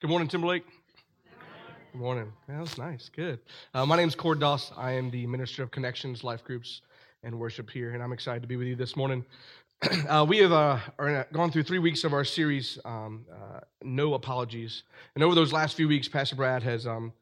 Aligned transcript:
Good 0.00 0.08
morning, 0.08 0.28
Timberlake. 0.28 0.64
Good 1.92 2.00
morning. 2.00 2.32
Yeah, 2.48 2.62
was 2.62 2.78
nice. 2.78 3.10
Good. 3.10 3.38
Uh, 3.74 3.84
my 3.84 3.98
name 3.98 4.08
is 4.08 4.14
Cord 4.14 4.40
Doss. 4.40 4.72
I 4.74 4.92
am 4.92 5.10
the 5.10 5.26
Minister 5.26 5.62
of 5.62 5.70
Connections, 5.70 6.24
Life 6.24 6.42
Groups, 6.42 6.80
and 7.22 7.38
Worship 7.38 7.68
here, 7.68 7.92
and 7.92 8.02
I'm 8.02 8.14
excited 8.14 8.40
to 8.40 8.48
be 8.48 8.56
with 8.56 8.66
you 8.66 8.76
this 8.76 8.96
morning. 8.96 9.26
uh, 10.08 10.24
we 10.26 10.38
have 10.38 10.52
uh, 10.52 10.78
are 10.98 11.26
gone 11.34 11.50
through 11.50 11.64
three 11.64 11.80
weeks 11.80 12.02
of 12.04 12.14
our 12.14 12.24
series, 12.24 12.78
um, 12.86 13.26
uh, 13.30 13.60
No 13.82 14.14
Apologies. 14.14 14.84
And 15.16 15.22
over 15.22 15.34
those 15.34 15.52
last 15.52 15.76
few 15.76 15.86
weeks, 15.86 16.08
Pastor 16.08 16.34
Brad 16.34 16.62
has 16.62 16.86
um, 16.86 17.12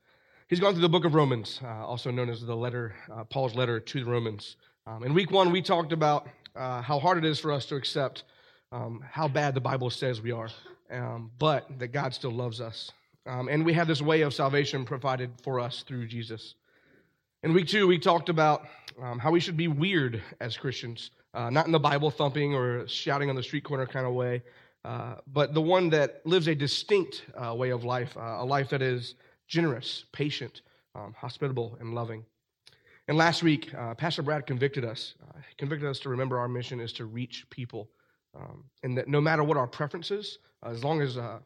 he's 0.46 0.60
gone 0.60 0.72
through 0.72 0.82
the 0.82 0.88
book 0.88 1.04
of 1.04 1.16
Romans, 1.16 1.58
uh, 1.64 1.84
also 1.84 2.12
known 2.12 2.30
as 2.30 2.46
the 2.46 2.54
letter, 2.54 2.94
uh, 3.12 3.24
Paul's 3.24 3.56
letter 3.56 3.80
to 3.80 4.04
the 4.04 4.08
Romans. 4.08 4.54
Um, 4.86 5.02
in 5.02 5.14
week 5.14 5.32
one, 5.32 5.50
we 5.50 5.62
talked 5.62 5.92
about 5.92 6.28
how 6.54 7.00
hard 7.00 7.18
it 7.18 7.24
is 7.24 7.40
for 7.40 7.50
us 7.50 7.66
to 7.66 7.74
accept 7.74 8.22
um, 8.70 9.02
how 9.10 9.26
bad 9.26 9.54
the 9.54 9.60
Bible 9.60 9.90
says 9.90 10.22
we 10.22 10.30
are 10.30 10.48
um, 10.90 11.30
but 11.38 11.78
that 11.78 11.88
God 11.88 12.14
still 12.14 12.30
loves 12.30 12.60
us. 12.60 12.90
Um, 13.26 13.48
and 13.48 13.64
we 13.64 13.74
have 13.74 13.86
this 13.86 14.00
way 14.00 14.22
of 14.22 14.32
salvation 14.32 14.84
provided 14.84 15.30
for 15.42 15.60
us 15.60 15.84
through 15.86 16.06
Jesus. 16.06 16.54
In 17.42 17.52
week 17.52 17.68
two, 17.68 17.86
we 17.86 17.98
talked 17.98 18.28
about 18.28 18.66
um, 19.00 19.18
how 19.18 19.30
we 19.30 19.40
should 19.40 19.56
be 19.56 19.68
weird 19.68 20.22
as 20.40 20.56
Christians, 20.56 21.10
uh, 21.34 21.50
not 21.50 21.66
in 21.66 21.72
the 21.72 21.78
Bible 21.78 22.10
thumping 22.10 22.54
or 22.54 22.88
shouting 22.88 23.30
on 23.30 23.36
the 23.36 23.42
street 23.42 23.64
corner 23.64 23.86
kind 23.86 24.06
of 24.06 24.14
way, 24.14 24.42
uh, 24.84 25.16
but 25.26 25.54
the 25.54 25.60
one 25.60 25.90
that 25.90 26.22
lives 26.24 26.48
a 26.48 26.54
distinct 26.54 27.24
uh, 27.36 27.54
way 27.54 27.70
of 27.70 27.84
life, 27.84 28.16
uh, 28.16 28.38
a 28.38 28.44
life 28.44 28.70
that 28.70 28.82
is 28.82 29.14
generous, 29.46 30.04
patient, 30.12 30.62
um, 30.94 31.14
hospitable, 31.16 31.76
and 31.80 31.94
loving. 31.94 32.24
And 33.08 33.16
last 33.16 33.42
week, 33.42 33.72
uh, 33.74 33.94
Pastor 33.94 34.22
Brad 34.22 34.46
convicted 34.46 34.84
us, 34.84 35.14
uh, 35.28 35.38
convicted 35.56 35.88
us 35.88 35.98
to 36.00 36.08
remember 36.08 36.38
our 36.38 36.48
mission 36.48 36.80
is 36.80 36.92
to 36.94 37.04
reach 37.04 37.46
people. 37.50 37.88
Um, 38.36 38.64
and 38.82 38.96
that 38.96 39.08
no 39.08 39.20
matter 39.20 39.42
what 39.42 39.56
our 39.56 39.66
preferences, 39.66 40.38
uh, 40.64 40.70
as 40.70 40.84
long 40.84 41.00
as, 41.00 41.16
uh, 41.16 41.38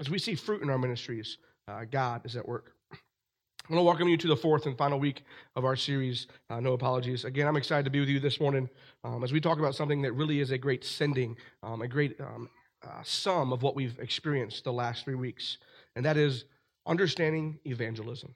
as 0.00 0.10
we 0.10 0.18
see 0.18 0.34
fruit 0.34 0.62
in 0.62 0.70
our 0.70 0.78
ministries, 0.78 1.38
uh, 1.68 1.84
God 1.84 2.24
is 2.24 2.36
at 2.36 2.46
work. 2.46 2.72
I 2.92 3.72
want 3.72 3.80
to 3.80 3.84
welcome 3.84 4.08
you 4.08 4.16
to 4.18 4.28
the 4.28 4.36
fourth 4.36 4.66
and 4.66 4.78
final 4.78 5.00
week 5.00 5.24
of 5.56 5.64
our 5.64 5.74
series, 5.74 6.28
uh, 6.50 6.60
No 6.60 6.74
Apologies. 6.74 7.24
Again, 7.24 7.48
I'm 7.48 7.56
excited 7.56 7.84
to 7.84 7.90
be 7.90 7.98
with 7.98 8.08
you 8.08 8.20
this 8.20 8.38
morning 8.38 8.68
um, 9.02 9.24
as 9.24 9.32
we 9.32 9.40
talk 9.40 9.58
about 9.58 9.74
something 9.74 10.02
that 10.02 10.12
really 10.12 10.38
is 10.38 10.52
a 10.52 10.58
great 10.58 10.84
sending, 10.84 11.36
um, 11.64 11.82
a 11.82 11.88
great 11.88 12.20
um, 12.20 12.48
uh, 12.84 13.02
sum 13.02 13.52
of 13.52 13.62
what 13.62 13.74
we've 13.74 13.98
experienced 13.98 14.62
the 14.62 14.72
last 14.72 15.04
three 15.04 15.16
weeks, 15.16 15.58
and 15.96 16.04
that 16.04 16.16
is 16.16 16.44
understanding 16.86 17.58
evangelism. 17.64 18.32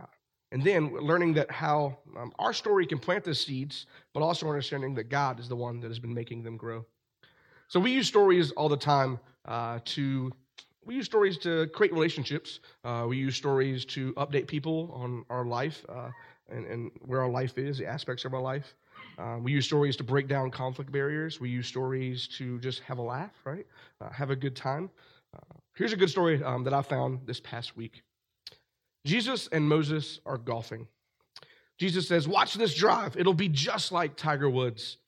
Uh, 0.00 0.06
and 0.52 0.62
then 0.62 0.94
learning 0.94 1.34
that 1.34 1.50
how 1.50 1.98
um, 2.16 2.32
our 2.38 2.52
story 2.52 2.86
can 2.86 2.98
plant 2.98 3.24
the 3.24 3.34
seeds, 3.34 3.86
but 4.14 4.22
also 4.22 4.46
understanding 4.46 4.94
that 4.94 5.08
God 5.08 5.40
is 5.40 5.48
the 5.48 5.56
one 5.56 5.80
that 5.80 5.88
has 5.88 5.98
been 5.98 6.14
making 6.14 6.44
them 6.44 6.56
grow. 6.56 6.86
So 7.72 7.80
we 7.80 7.90
use 7.90 8.06
stories 8.06 8.50
all 8.50 8.68
the 8.68 8.76
time 8.76 9.18
uh, 9.46 9.78
to 9.86 10.30
we 10.84 10.94
use 10.94 11.06
stories 11.06 11.38
to 11.38 11.68
create 11.68 11.90
relationships. 11.94 12.60
Uh, 12.84 13.06
we 13.08 13.16
use 13.16 13.34
stories 13.34 13.86
to 13.86 14.12
update 14.12 14.46
people 14.46 14.90
on 14.92 15.24
our 15.30 15.46
life 15.46 15.82
uh, 15.88 16.10
and, 16.50 16.66
and, 16.66 16.90
where 17.00 17.22
our 17.22 17.30
life 17.30 17.56
is, 17.56 17.78
the 17.78 17.86
aspects 17.86 18.26
of 18.26 18.34
our 18.34 18.42
life. 18.42 18.74
Uh, 19.16 19.38
we 19.40 19.52
use 19.52 19.64
stories 19.64 19.96
to 19.96 20.04
break 20.04 20.28
down 20.28 20.50
conflict 20.50 20.92
barriers. 20.92 21.40
We 21.40 21.48
use 21.48 21.66
stories 21.66 22.28
to 22.36 22.58
just 22.58 22.80
have 22.80 22.98
a 22.98 23.02
laugh, 23.02 23.32
right? 23.46 23.66
Uh, 24.02 24.10
have 24.10 24.28
a 24.28 24.36
good 24.36 24.54
time. 24.54 24.90
Uh, 25.34 25.56
here's 25.74 25.94
a 25.94 25.96
good 25.96 26.10
story 26.10 26.44
um, 26.44 26.64
that 26.64 26.74
I 26.74 26.82
found 26.82 27.20
this 27.24 27.40
past 27.40 27.74
week. 27.74 28.02
Jesus 29.06 29.48
and 29.50 29.66
Moses 29.66 30.20
are 30.26 30.36
golfing. 30.36 30.88
Jesus 31.78 32.06
says, 32.06 32.28
Watch 32.28 32.52
this 32.52 32.74
drive. 32.74 33.16
It'll 33.16 33.32
be 33.32 33.48
just 33.48 33.92
like 33.92 34.14
Tiger 34.14 34.50
Woods. 34.50 34.98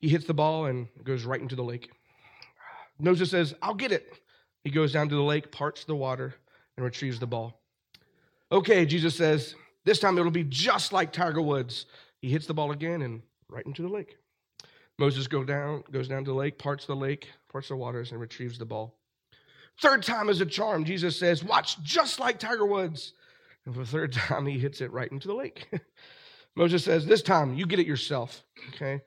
He 0.00 0.08
hits 0.08 0.26
the 0.26 0.34
ball 0.34 0.66
and 0.66 0.88
goes 1.04 1.24
right 1.24 1.40
into 1.40 1.56
the 1.56 1.64
lake. 1.64 1.90
Moses 2.98 3.30
says, 3.30 3.54
I'll 3.62 3.74
get 3.74 3.92
it. 3.92 4.12
He 4.64 4.70
goes 4.70 4.92
down 4.92 5.08
to 5.08 5.14
the 5.14 5.22
lake, 5.22 5.52
parts 5.52 5.84
the 5.84 5.94
water, 5.94 6.34
and 6.76 6.84
retrieves 6.84 7.18
the 7.18 7.26
ball. 7.26 7.60
Okay, 8.50 8.86
Jesus 8.86 9.14
says, 9.14 9.54
this 9.84 9.98
time 9.98 10.18
it'll 10.18 10.30
be 10.30 10.44
just 10.44 10.92
like 10.92 11.12
Tiger 11.12 11.40
Woods. 11.40 11.86
He 12.20 12.30
hits 12.30 12.46
the 12.46 12.54
ball 12.54 12.72
again 12.72 13.02
and 13.02 13.22
right 13.48 13.64
into 13.64 13.82
the 13.82 13.88
lake. 13.88 14.16
Moses 14.98 15.26
go 15.26 15.44
down, 15.44 15.84
goes 15.90 16.08
down 16.08 16.24
to 16.24 16.30
the 16.30 16.36
lake, 16.36 16.58
parts 16.58 16.86
the 16.86 16.96
lake, 16.96 17.28
parts 17.50 17.68
the 17.68 17.76
waters, 17.76 18.12
and 18.12 18.20
retrieves 18.20 18.58
the 18.58 18.64
ball. 18.64 18.98
Third 19.80 20.02
time 20.02 20.28
is 20.28 20.40
a 20.40 20.46
charm. 20.46 20.84
Jesus 20.84 21.18
says, 21.18 21.44
Watch 21.44 21.80
just 21.82 22.18
like 22.18 22.38
Tiger 22.38 22.64
Woods. 22.64 23.12
And 23.64 23.74
for 23.74 23.80
the 23.80 23.86
third 23.86 24.12
time, 24.14 24.46
he 24.46 24.58
hits 24.58 24.80
it 24.80 24.90
right 24.90 25.10
into 25.10 25.28
the 25.28 25.34
lake. 25.34 25.68
Moses 26.56 26.82
says, 26.82 27.04
This 27.04 27.22
time, 27.22 27.54
you 27.54 27.66
get 27.66 27.78
it 27.78 27.86
yourself. 27.86 28.42
Okay? 28.74 29.02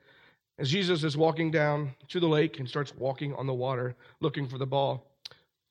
As 0.60 0.70
Jesus 0.70 1.04
is 1.04 1.16
walking 1.16 1.50
down 1.50 1.94
to 2.08 2.20
the 2.20 2.28
lake 2.28 2.58
and 2.58 2.68
starts 2.68 2.94
walking 2.94 3.34
on 3.34 3.46
the 3.46 3.54
water 3.54 3.96
looking 4.20 4.46
for 4.46 4.58
the 4.58 4.66
ball, 4.66 5.06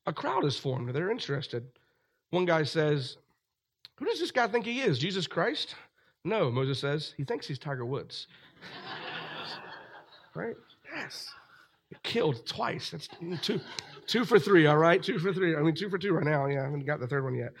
a 0.04 0.12
crowd 0.12 0.44
is 0.44 0.58
formed. 0.58 0.92
They're 0.92 1.12
interested. 1.12 1.64
One 2.30 2.44
guy 2.44 2.64
says, 2.64 3.16
Who 3.94 4.04
does 4.04 4.18
this 4.18 4.32
guy 4.32 4.48
think 4.48 4.66
he 4.66 4.80
is? 4.80 4.98
Jesus 4.98 5.28
Christ? 5.28 5.76
No, 6.24 6.50
Moses 6.50 6.80
says, 6.80 7.14
He 7.16 7.22
thinks 7.22 7.46
he's 7.46 7.60
Tiger 7.60 7.84
Woods. 7.84 8.26
right? 10.34 10.56
Yes. 10.92 11.32
Killed 12.02 12.44
twice. 12.44 12.90
That's 12.90 13.08
two, 13.42 13.60
two 14.08 14.24
for 14.24 14.40
three, 14.40 14.66
all 14.66 14.76
right? 14.76 15.00
Two 15.00 15.20
for 15.20 15.32
three. 15.32 15.54
I 15.54 15.62
mean, 15.62 15.76
two 15.76 15.88
for 15.88 15.98
two 15.98 16.14
right 16.14 16.26
now. 16.26 16.46
Yeah, 16.46 16.62
I 16.62 16.64
haven't 16.64 16.84
got 16.84 16.98
the 16.98 17.06
third 17.06 17.22
one 17.22 17.34
yet. 17.36 17.52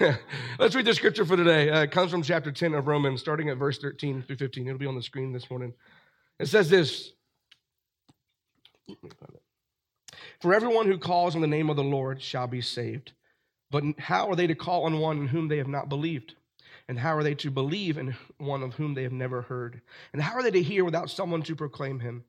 Let's 0.58 0.74
read 0.74 0.84
the 0.84 0.94
scripture 0.94 1.24
for 1.24 1.36
today. 1.36 1.70
Uh, 1.70 1.82
it 1.82 1.92
comes 1.92 2.10
from 2.10 2.22
chapter 2.22 2.50
10 2.50 2.74
of 2.74 2.88
Romans, 2.88 3.20
starting 3.20 3.50
at 3.50 3.56
verse 3.56 3.78
13 3.78 4.24
through 4.26 4.36
15. 4.36 4.66
It'll 4.66 4.78
be 4.78 4.86
on 4.86 4.96
the 4.96 5.02
screen 5.02 5.32
this 5.32 5.48
morning. 5.48 5.74
It 6.42 6.48
says 6.48 6.68
this 6.68 7.12
For 10.40 10.52
everyone 10.52 10.86
who 10.86 10.98
calls 10.98 11.36
on 11.36 11.40
the 11.40 11.46
name 11.46 11.70
of 11.70 11.76
the 11.76 11.84
Lord 11.84 12.20
shall 12.20 12.48
be 12.48 12.60
saved. 12.60 13.12
But 13.70 13.84
how 13.98 14.28
are 14.28 14.34
they 14.34 14.48
to 14.48 14.56
call 14.56 14.84
on 14.84 14.98
one 14.98 15.18
in 15.18 15.28
whom 15.28 15.46
they 15.46 15.58
have 15.58 15.68
not 15.68 15.88
believed? 15.88 16.34
And 16.88 16.98
how 16.98 17.16
are 17.16 17.22
they 17.22 17.36
to 17.36 17.50
believe 17.52 17.96
in 17.96 18.16
one 18.38 18.64
of 18.64 18.74
whom 18.74 18.94
they 18.94 19.04
have 19.04 19.12
never 19.12 19.42
heard? 19.42 19.82
And 20.12 20.20
how 20.20 20.34
are 20.34 20.42
they 20.42 20.50
to 20.50 20.62
hear 20.62 20.84
without 20.84 21.10
someone 21.10 21.42
to 21.42 21.54
proclaim 21.54 22.00
him? 22.00 22.24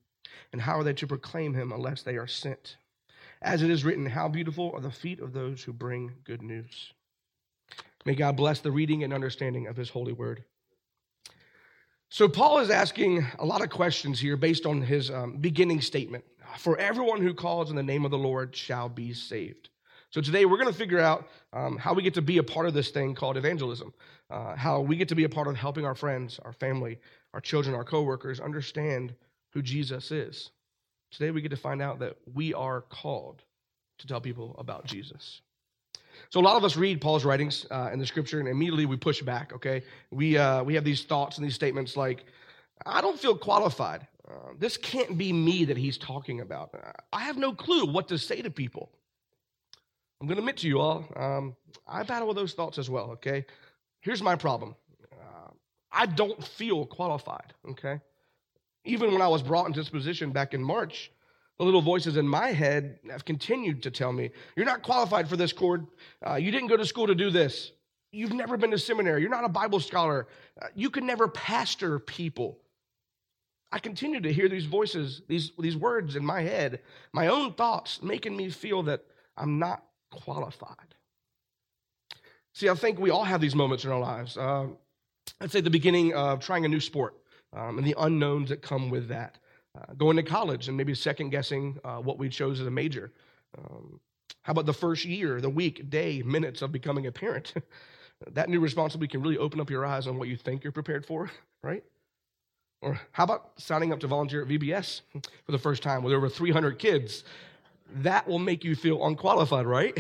And 0.52 0.62
how 0.62 0.80
are 0.80 0.84
they 0.84 0.94
to 0.94 1.08
proclaim 1.08 1.56
him 1.56 1.72
unless 1.72 2.04
they 2.04 2.18
are 2.18 2.28
sent? 2.28 2.78
As 3.42 3.64
it 3.64 3.72
is 3.72 3.84
written, 3.84 4.06
How 4.06 4.28
beautiful 4.28 4.72
are 4.76 4.80
the 4.80 4.92
feet 4.92 5.22
of 5.22 5.34
those 5.34 5.64
who 5.64 5.74
bring 5.74 6.12
good 6.24 6.44
news. 6.44 6.94
May 8.06 8.14
God 8.14 8.38
bless 8.38 8.60
the 8.60 8.72
reading 8.72 9.04
and 9.04 9.12
understanding 9.12 9.66
of 9.66 9.76
his 9.76 9.90
holy 9.90 10.14
word. 10.14 10.44
So, 12.14 12.30
Paul 12.30 12.60
is 12.60 12.70
asking 12.70 13.26
a 13.40 13.46
lot 13.46 13.64
of 13.64 13.72
questions 13.72 14.20
here 14.20 14.38
based 14.38 14.68
on 14.68 14.84
his 14.84 15.10
um, 15.10 15.38
beginning 15.38 15.82
statement. 15.82 16.24
For 16.60 16.78
everyone 16.78 17.24
who 17.24 17.34
calls 17.34 17.72
in 17.72 17.76
the 17.76 17.82
name 17.82 18.06
of 18.06 18.12
the 18.12 18.20
Lord 18.20 18.56
shall 18.56 18.88
be 18.88 19.16
saved. 19.16 19.70
So, 20.12 20.22
today 20.22 20.46
we're 20.46 20.60
going 20.60 20.72
to 20.72 20.78
figure 20.78 21.00
out 21.00 21.28
um, 21.54 21.76
how 21.76 21.96
we 21.96 22.04
get 22.04 22.14
to 22.14 22.22
be 22.22 22.38
a 22.38 22.44
part 22.44 22.68
of 22.68 22.76
this 22.76 22.92
thing 22.92 23.16
called 23.16 23.36
evangelism, 23.36 23.96
uh, 24.30 24.56
how 24.56 24.80
we 24.82 24.96
get 24.96 25.08
to 25.08 25.16
be 25.16 25.24
a 25.24 25.30
part 25.30 25.48
of 25.48 25.56
helping 25.56 25.88
our 25.88 25.96
friends, 25.96 26.40
our 26.46 26.54
family, 26.54 27.00
our 27.34 27.42
children, 27.42 27.74
our 27.74 27.84
coworkers 27.84 28.40
understand 28.40 29.16
who 29.52 29.64
Jesus 29.64 30.12
is. 30.12 30.52
Today 31.10 31.32
we 31.32 31.42
get 31.42 31.50
to 31.50 31.58
find 31.58 31.82
out 31.82 31.98
that 31.98 32.16
we 32.32 32.54
are 32.54 32.82
called 32.82 33.42
to 33.98 34.06
tell 34.06 34.22
people 34.22 34.56
about 34.60 34.86
Jesus. 34.86 35.42
So 36.34 36.40
a 36.40 36.42
lot 36.42 36.58
of 36.58 36.64
us 36.64 36.76
read 36.76 37.00
Paul's 37.00 37.26
writings 37.26 37.68
uh, 37.70 37.92
in 37.94 38.00
the 38.00 38.08
scripture 38.08 38.40
and 38.40 38.50
immediately 38.50 38.88
we 38.88 38.98
push 38.98 39.22
back, 39.22 39.54
okay? 39.54 39.84
We, 40.10 40.36
uh, 40.36 40.64
we 40.64 40.74
have 40.74 40.84
these 40.84 41.04
thoughts 41.04 41.38
and 41.38 41.46
these 41.46 41.54
statements 41.54 41.96
like, 41.96 42.26
I 42.88 43.02
don't 43.02 43.20
feel 43.20 43.38
qualified. 43.38 44.08
Uh, 44.28 44.54
this 44.58 44.76
can't 44.76 45.16
be 45.16 45.32
me 45.32 45.64
that 45.66 45.78
he's 45.78 45.96
talking 45.96 46.42
about. 46.42 46.74
I 47.14 47.20
have 47.20 47.38
no 47.38 47.54
clue 47.54 47.86
what 47.86 48.08
to 48.08 48.18
say 48.18 48.42
to 48.42 48.50
people. 48.50 48.90
I'm 50.20 50.26
going 50.26 50.38
to 50.38 50.42
admit 50.42 50.58
to 50.58 50.68
you 50.68 50.80
all, 50.80 51.06
um, 51.16 51.56
I 51.88 52.02
battle 52.02 52.28
with 52.28 52.38
those 52.38 52.54
thoughts 52.54 52.80
as 52.80 52.90
well, 52.90 53.12
okay? 53.12 53.46
Here's 54.02 54.24
my 54.24 54.36
problem 54.36 54.74
uh, 55.12 55.52
I 55.92 56.08
don't 56.08 56.44
feel 56.44 56.88
qualified, 56.88 57.54
okay? 57.70 58.02
Even 58.86 59.12
when 59.12 59.22
I 59.22 59.28
was 59.28 59.44
brought 59.44 59.68
into 59.68 59.80
this 59.80 59.90
position 59.90 60.32
back 60.32 60.56
in 60.56 60.64
March, 60.64 61.12
the 61.60 61.66
little 61.66 61.82
voices 61.82 62.18
in 62.18 62.28
my 62.28 62.52
head 62.52 63.00
have 63.10 63.26
continued 63.26 63.84
to 63.84 63.92
tell 63.92 64.12
me, 64.12 64.32
You're 64.56 64.66
not 64.66 64.82
qualified 64.82 65.30
for 65.30 65.38
this, 65.38 65.54
Cord. 65.54 65.86
Uh, 66.26 66.36
you 66.36 66.52
didn't 66.52 66.68
go 66.68 66.78
to 66.78 66.86
school 66.86 67.08
to 67.08 67.16
do 67.16 67.30
this. 67.30 67.72
You've 68.12 68.34
never 68.34 68.58
been 68.58 68.72
to 68.72 68.78
seminary. 68.78 69.22
You're 69.22 69.30
not 69.30 69.44
a 69.44 69.50
Bible 69.50 69.80
scholar. 69.80 70.28
Uh, 70.62 70.68
you 70.76 70.90
can 70.90 71.06
never 71.06 71.28
pastor 71.28 72.00
people. 72.00 72.60
I 73.72 73.80
continue 73.80 74.22
to 74.22 74.32
hear 74.32 74.48
these 74.48 74.66
voices, 74.66 75.24
these, 75.28 75.52
these 75.58 75.76
words 75.76 76.16
in 76.16 76.24
my 76.24 76.42
head, 76.42 76.82
my 77.12 77.28
own 77.28 77.54
thoughts, 77.54 78.04
making 78.04 78.38
me 78.38 78.50
feel 78.50 78.84
that 78.84 79.04
I'm 79.36 79.58
not 79.58 79.84
qualified. 80.12 80.94
See, 82.54 82.70
I 82.70 82.76
think 82.76 83.00
we 83.00 83.10
all 83.10 83.24
have 83.24 83.42
these 83.42 83.56
moments 83.56 83.84
in 83.84 83.92
our 83.92 84.00
lives. 84.00 84.38
Uh, 84.38 84.68
I'd 85.42 85.52
say 85.52 85.62
the 85.62 85.72
beginning 85.72 86.14
of 86.14 86.40
trying 86.40 86.66
a 86.66 86.68
new 86.68 86.80
sport 86.80 87.16
um, 87.52 87.80
and 87.80 87.88
the 87.88 87.96
unknowns 87.98 88.50
that 88.50 88.62
come 88.62 88.92
with 88.92 89.08
that 89.08 89.40
uh, 89.78 89.94
going 89.96 90.18
to 90.18 90.24
college 90.24 90.68
and 90.68 90.78
maybe 90.78 90.94
second 90.94 91.30
guessing 91.30 91.80
uh, 91.84 91.98
what 91.98 92.18
we 92.18 92.30
chose 92.30 92.60
as 92.60 92.68
a 92.68 92.72
major. 92.72 93.12
Um, 93.58 94.00
how 94.44 94.52
about 94.52 94.66
the 94.66 94.74
first 94.74 95.06
year, 95.06 95.42
the 95.42 95.50
week, 95.50 95.90
day, 95.90 96.22
minutes 96.24 96.62
of 96.62 96.72
becoming 96.72 97.08
a 97.08 97.12
parent? 97.12 97.54
that 98.32 98.50
new 98.50 98.60
responsibility 98.60 99.12
can 99.12 99.22
really 99.22 99.38
open 99.38 99.60
up 99.60 99.70
your 99.70 99.86
eyes 99.86 100.08
on 100.08 100.18
what 100.18 100.28
you 100.28 100.38
think 100.38 100.64
you're 100.64 100.72
prepared 100.72 101.06
for, 101.06 101.30
right? 101.64 101.84
Or 102.82 103.00
how 103.12 103.24
about 103.24 103.52
signing 103.58 103.94
up 103.94 104.00
to 104.02 104.08
volunteer 104.08 104.42
at 104.42 104.48
VBS 104.48 105.02
for 105.46 105.52
the 105.52 105.60
first 105.60 105.84
time 105.84 106.04
with 106.04 106.14
over 106.14 106.30
300 106.30 106.78
kids? 106.80 107.24
that 107.96 108.28
will 108.28 108.40
make 108.40 108.64
you 108.64 108.76
feel 108.76 109.06
unqualified, 109.06 109.66
right? 109.66 109.98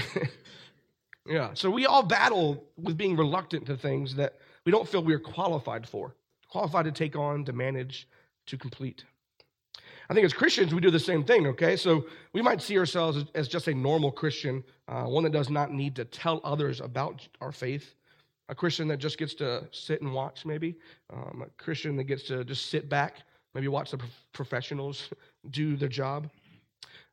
yeah. 1.27 1.53
So 1.53 1.69
we 1.69 1.85
all 1.85 2.03
battle 2.03 2.63
with 2.81 2.97
being 2.97 3.15
reluctant 3.15 3.65
to 3.67 3.77
things 3.77 4.15
that 4.15 4.39
we 4.65 4.71
don't 4.71 4.87
feel 4.87 5.03
we're 5.03 5.19
qualified 5.19 5.87
for, 5.87 6.15
qualified 6.49 6.85
to 6.85 6.91
take 6.91 7.15
on, 7.15 7.45
to 7.45 7.53
manage, 7.53 8.07
to 8.47 8.57
complete. 8.57 9.03
I 10.09 10.13
think 10.13 10.25
as 10.25 10.33
Christians, 10.33 10.73
we 10.73 10.81
do 10.81 10.91
the 10.91 10.99
same 10.99 11.23
thing, 11.23 11.47
okay? 11.47 11.75
So 11.75 12.05
we 12.33 12.41
might 12.41 12.61
see 12.61 12.77
ourselves 12.77 13.25
as 13.35 13.47
just 13.47 13.67
a 13.67 13.73
normal 13.73 14.11
Christian, 14.11 14.63
uh, 14.87 15.03
one 15.03 15.23
that 15.23 15.31
does 15.31 15.49
not 15.49 15.71
need 15.71 15.95
to 15.95 16.05
tell 16.05 16.41
others 16.43 16.81
about 16.81 17.27
our 17.41 17.51
faith, 17.51 17.95
a 18.49 18.55
Christian 18.55 18.87
that 18.89 18.97
just 18.97 19.17
gets 19.17 19.33
to 19.35 19.67
sit 19.71 20.01
and 20.01 20.13
watch, 20.13 20.45
maybe, 20.45 20.75
um, 21.11 21.43
a 21.45 21.49
Christian 21.61 21.95
that 21.97 22.03
gets 22.05 22.23
to 22.23 22.43
just 22.43 22.69
sit 22.69 22.89
back, 22.89 23.23
maybe 23.53 23.67
watch 23.67 23.91
the 23.91 23.99
professionals 24.33 25.09
do 25.51 25.77
their 25.77 25.89
job. 25.89 26.29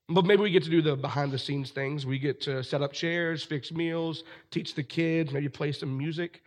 But 0.09 0.25
maybe 0.25 0.43
we 0.43 0.51
get 0.51 0.65
to 0.65 0.71
do 0.71 0.83
the 0.83 0.97
behind 0.97 1.31
the 1.31 1.39
scenes 1.39 1.71
things. 1.71 2.05
We 2.05 2.19
get 2.19 2.41
to 2.43 2.65
set 2.65 2.83
up 2.83 2.93
chairs, 2.93 3.45
fix 3.45 3.71
meals, 3.71 4.25
teach 4.51 4.75
the 4.75 4.83
kids, 4.83 5.33
maybe 5.33 5.49
play 5.49 5.71
some 5.71 5.97
music. 5.97 6.43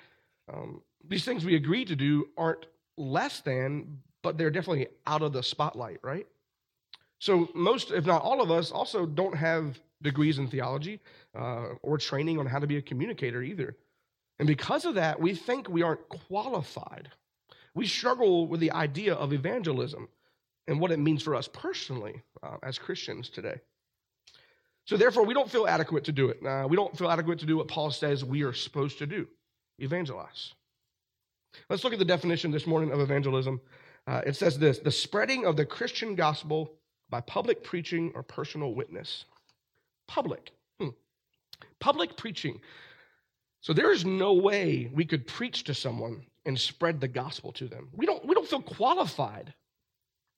Um, 0.52 0.82
these 1.08 1.24
things 1.24 1.46
we 1.46 1.56
agree 1.56 1.86
to 1.86 1.96
do 1.96 2.28
aren't 2.38 2.66
less 2.98 3.40
than, 3.40 4.00
but 4.24 4.38
they're 4.38 4.50
definitely 4.50 4.88
out 5.06 5.22
of 5.22 5.34
the 5.34 5.44
spotlight, 5.44 6.00
right? 6.02 6.26
So, 7.20 7.50
most, 7.54 7.92
if 7.92 8.06
not 8.06 8.22
all 8.22 8.42
of 8.42 8.50
us, 8.52 8.72
also 8.72 9.06
don't 9.06 9.36
have 9.36 9.80
degrees 10.02 10.40
in 10.40 10.48
theology 10.48 11.00
uh, 11.38 11.68
or 11.82 11.98
training 11.98 12.40
on 12.40 12.46
how 12.46 12.60
to 12.60 12.68
be 12.68 12.78
a 12.78 12.82
communicator 12.82 13.42
either. 13.42 13.78
And 14.40 14.48
because 14.48 14.86
of 14.86 14.96
that, 14.96 15.20
we 15.20 15.36
think 15.36 15.70
we 15.70 15.84
aren't 15.84 16.08
qualified. 16.10 17.10
We 17.76 17.88
struggle 17.88 18.48
with 18.48 18.60
the 18.60 18.72
idea 18.72 19.14
of 19.14 19.32
evangelism 19.32 20.10
and 20.68 20.80
what 20.80 20.92
it 20.92 21.00
means 21.00 21.24
for 21.24 21.36
us 21.36 21.48
personally 21.48 22.22
uh, 22.42 22.58
as 22.64 22.78
Christians 22.78 23.30
today. 23.30 23.60
So, 24.86 24.98
therefore, 24.98 25.26
we 25.26 25.34
don't 25.34 25.50
feel 25.50 25.68
adequate 25.68 26.04
to 26.06 26.12
do 26.12 26.30
it. 26.30 26.46
Uh, 26.46 26.68
we 26.68 26.76
don't 26.76 26.98
feel 26.98 27.10
adequate 27.10 27.40
to 27.40 27.46
do 27.46 27.58
what 27.58 27.68
Paul 27.68 27.92
says 27.92 28.26
we 28.26 28.44
are 28.44 28.54
supposed 28.54 28.98
to 29.00 29.06
do 29.06 29.28
evangelize. 29.80 30.54
Let's 31.70 31.84
look 31.84 31.94
at 31.94 32.00
the 32.00 32.06
definition 32.06 32.52
this 32.52 32.68
morning 32.68 32.92
of 32.92 33.00
evangelism. 33.00 33.62
Uh, 34.06 34.22
it 34.26 34.36
says 34.36 34.60
this 34.60 34.80
the 34.80 34.92
spreading 34.92 35.46
of 35.46 35.56
the 35.56 35.66
Christian 35.66 36.16
gospel 36.16 36.74
by 37.10 37.22
public 37.22 37.64
preaching 37.64 38.12
or 38.16 38.24
personal 38.24 38.74
witness. 38.74 39.26
Public. 40.08 40.52
Hmm. 40.80 40.90
Public 41.80 42.18
preaching. 42.18 42.60
So 43.62 43.72
there 43.72 43.92
is 43.92 44.04
no 44.04 44.34
way 44.34 44.90
we 44.94 45.06
could 45.06 45.26
preach 45.26 45.64
to 45.66 45.74
someone 45.74 46.26
and 46.46 46.60
spread 46.60 47.00
the 47.00 47.08
gospel 47.08 47.54
to 47.54 47.68
them. 47.68 47.88
We 47.94 48.06
don't, 48.06 48.26
we 48.26 48.36
don't 48.36 48.48
feel 48.48 48.62
qualified 48.62 49.54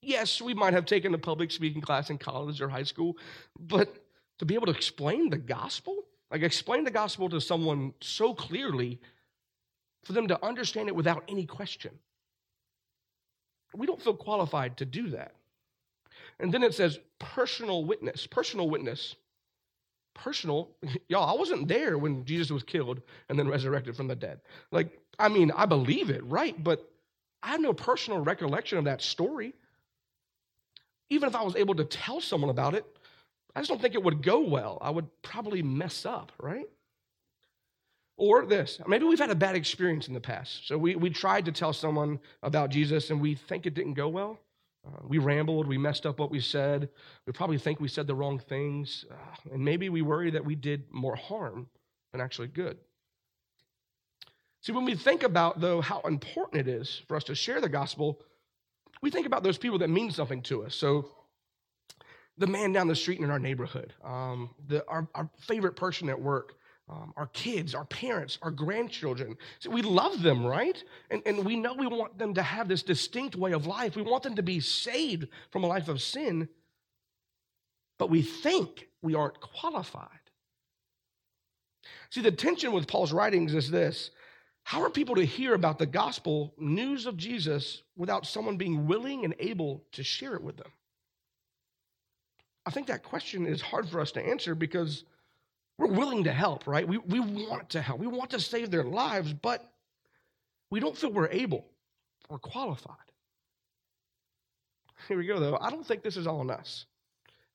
Yes, 0.06 0.40
we 0.40 0.54
might 0.54 0.74
have 0.74 0.86
taken 0.86 1.14
a 1.16 1.18
public 1.18 1.50
speaking 1.50 1.82
class 1.82 2.12
in 2.12 2.20
college 2.20 2.62
or 2.62 2.70
high 2.70 2.84
school, 2.84 3.18
but 3.60 4.06
to 4.38 4.46
be 4.46 4.54
able 4.54 4.68
to 4.68 4.72
explain 4.72 5.32
the 5.32 5.38
gospel, 5.38 6.04
like 6.30 6.44
explain 6.44 6.84
the 6.84 6.92
gospel 6.92 7.28
to 7.30 7.42
someone 7.42 7.92
so 8.02 8.34
clearly 8.36 9.00
for 10.04 10.14
them 10.14 10.28
to 10.28 10.46
understand 10.46 10.90
it 10.90 10.96
without 10.96 11.24
any 11.28 11.48
question. 11.48 11.90
We 13.74 13.88
don't 13.88 14.02
feel 14.02 14.14
qualified 14.14 14.78
to 14.78 14.86
do 14.86 15.10
that. 15.12 15.34
And 16.40 16.54
then 16.54 16.64
it 16.64 16.74
says 16.74 17.00
personal 17.20 17.86
witness. 17.86 18.28
Personal 18.28 18.70
witness. 18.70 19.16
Personal, 20.14 20.70
y'all, 21.08 21.30
I 21.30 21.38
wasn't 21.38 21.68
there 21.68 21.98
when 21.98 22.26
Jesus 22.26 22.52
was 22.52 22.64
killed 22.64 23.02
and 23.30 23.38
then 23.38 23.48
resurrected 23.48 23.96
from 23.96 24.08
the 24.08 24.16
dead. 24.16 24.42
Like, 24.72 24.98
I 25.20 25.30
mean, 25.30 25.52
I 25.56 25.66
believe 25.66 26.10
it, 26.10 26.24
right? 26.26 26.62
But 26.62 26.90
I 27.44 27.50
have 27.50 27.62
no 27.62 27.74
personal 27.74 28.20
recollection 28.20 28.78
of 28.78 28.86
that 28.86 29.02
story 29.02 29.54
even 31.10 31.30
if 31.30 31.36
I 31.36 31.44
was 31.44 31.56
able 31.56 31.76
to 31.76 31.86
tell 31.86 32.22
someone 32.22 32.50
about 32.50 32.74
it, 32.74 32.86
I 33.56 33.60
just 33.60 33.70
don't 33.70 33.82
think 33.82 33.94
it 33.94 34.04
would 34.04 34.24
go 34.24 34.42
well. 34.42 34.78
I 34.82 34.90
would 34.90 35.08
probably 35.22 35.62
mess 35.62 36.06
up, 36.06 36.32
right? 36.40 36.66
Or 38.18 38.46
this, 38.46 38.80
maybe 38.88 39.06
we've 39.06 39.20
had 39.20 39.30
a 39.30 39.36
bad 39.36 39.56
experience 39.56 40.08
in 40.08 40.14
the 40.14 40.22
past. 40.22 40.68
So 40.68 40.78
we, 40.78 40.96
we 40.96 41.10
tried 41.10 41.46
to 41.46 41.52
tell 41.52 41.74
someone 41.74 42.20
about 42.44 42.70
Jesus 42.70 43.10
and 43.10 43.20
we 43.20 43.36
think 43.36 43.66
it 43.66 43.74
didn't 43.74 43.96
go 43.96 44.08
well. 44.08 44.40
Uh, 44.88 45.00
we 45.04 45.18
rambled, 45.18 45.68
we 45.68 45.78
messed 45.78 46.06
up 46.06 46.20
what 46.20 46.32
we 46.32 46.40
said. 46.40 46.88
We 47.26 47.34
probably 47.34 47.58
think 47.58 47.80
we 47.80 47.88
said 47.88 48.08
the 48.08 48.16
wrong 48.16 48.40
things. 48.40 49.04
Uh, 49.12 49.54
and 49.54 49.66
maybe 49.66 49.90
we 49.90 50.02
worry 50.02 50.32
that 50.32 50.46
we 50.46 50.56
did 50.56 50.84
more 50.92 51.16
harm 51.16 51.68
than 52.12 52.22
actually 52.22 52.48
good. 52.48 52.78
See, 54.62 54.72
when 54.72 54.86
we 54.86 54.96
think 54.96 55.24
about, 55.24 55.60
though, 55.60 55.82
how 55.82 56.02
important 56.02 56.68
it 56.68 56.72
is 56.72 57.02
for 57.08 57.18
us 57.18 57.24
to 57.26 57.36
share 57.36 57.60
the 57.62 57.70
gospel, 57.70 58.22
we 59.02 59.12
think 59.12 59.28
about 59.28 59.44
those 59.44 59.58
people 59.58 59.80
that 59.80 59.90
mean 59.90 60.10
something 60.10 60.42
to 60.44 60.66
us. 60.66 60.74
So, 60.74 61.12
the 62.38 62.48
man 62.48 62.74
down 62.74 62.88
the 62.88 62.96
street 62.96 63.20
in 63.20 63.30
our 63.30 63.40
neighborhood, 63.40 63.94
um, 64.04 64.50
the, 64.68 64.86
our, 64.88 65.08
our 65.16 65.30
favorite 65.40 65.76
person 65.76 66.10
at 66.10 66.20
work, 66.20 66.56
um, 66.88 67.14
our 67.18 67.28
kids, 67.28 67.74
our 67.74 67.86
parents, 67.86 68.38
our 68.42 68.52
grandchildren. 68.52 69.38
So 69.60 69.72
we 69.72 69.82
love 69.82 70.22
them, 70.22 70.46
right? 70.46 70.82
And, 71.10 71.22
and 71.26 71.44
we 71.44 71.56
know 71.56 71.74
we 71.74 71.88
want 71.88 72.18
them 72.20 72.36
to 72.36 72.44
have 72.44 72.68
this 72.68 72.84
distinct 72.84 73.36
way 73.36 73.54
of 73.54 73.66
life. 73.66 73.96
We 73.96 74.04
want 74.04 74.24
them 74.24 74.36
to 74.36 74.44
be 74.44 74.60
saved 74.60 75.28
from 75.52 75.64
a 75.64 75.68
life 75.68 75.88
of 75.88 76.02
sin, 76.02 76.48
but 77.98 78.10
we 78.10 78.22
think 78.22 78.88
we 79.02 79.16
aren't 79.16 79.40
qualified. 79.42 80.10
See, 82.12 82.22
the 82.22 82.32
tension 82.32 82.72
with 82.72 82.88
Paul's 82.88 83.14
writings 83.14 83.54
is 83.54 83.72
this 83.72 84.12
how 84.64 84.82
are 84.82 84.90
people 84.90 85.16
to 85.16 85.26
hear 85.26 85.54
about 85.54 85.78
the 85.78 85.86
gospel 85.86 86.54
news 86.58 87.06
of 87.06 87.18
Jesus 87.18 87.84
without 87.96 88.26
someone 88.26 88.58
being 88.58 88.88
willing 88.88 89.24
and 89.24 89.36
able 89.40 89.84
to 89.92 90.04
share 90.04 90.34
it 90.34 90.42
with 90.42 90.58
them? 90.58 90.72
I 92.66 92.72
think 92.72 92.88
that 92.88 93.04
question 93.04 93.46
is 93.46 93.62
hard 93.62 93.88
for 93.88 94.00
us 94.00 94.12
to 94.14 94.26
answer 94.26 94.56
because 94.56 95.04
we're 95.78 95.88
willing 95.88 96.24
to 96.24 96.32
help, 96.32 96.68
right? 96.68 96.88
We, 96.88 96.98
we 97.00 97.20
want 97.20 97.70
to 97.72 97.82
help. 97.82 98.00
We 98.00 98.08
want 98.08 98.30
to 98.32 98.40
save 98.40 98.72
their 98.72 98.84
lives, 98.84 99.34
but 99.34 99.72
we 100.72 100.80
don't 100.80 100.98
feel 100.98 101.12
we're 101.12 101.30
able 101.30 101.66
or 102.30 102.40
qualified. 102.40 102.96
Here 105.08 105.18
we 105.18 105.26
go, 105.28 105.40
though. 105.40 105.58
I 105.60 105.70
don't 105.70 105.86
think 105.86 106.02
this 106.02 106.18
is 106.18 106.28
all 106.28 106.40
on 106.40 106.50
us. 106.50 106.86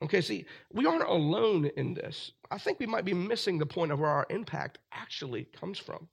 Okay, 0.02 0.20
see, 0.20 0.46
we 0.72 0.86
aren't 0.86 1.08
alone 1.08 1.70
in 1.76 1.94
this. 1.94 2.32
I 2.50 2.58
think 2.58 2.78
we 2.78 2.86
might 2.86 3.04
be 3.04 3.12
missing 3.12 3.58
the 3.58 3.66
point 3.66 3.92
of 3.92 4.00
where 4.00 4.10
our 4.10 4.26
impact 4.30 4.78
actually 4.92 5.44
comes 5.44 5.78
from. 5.78 6.08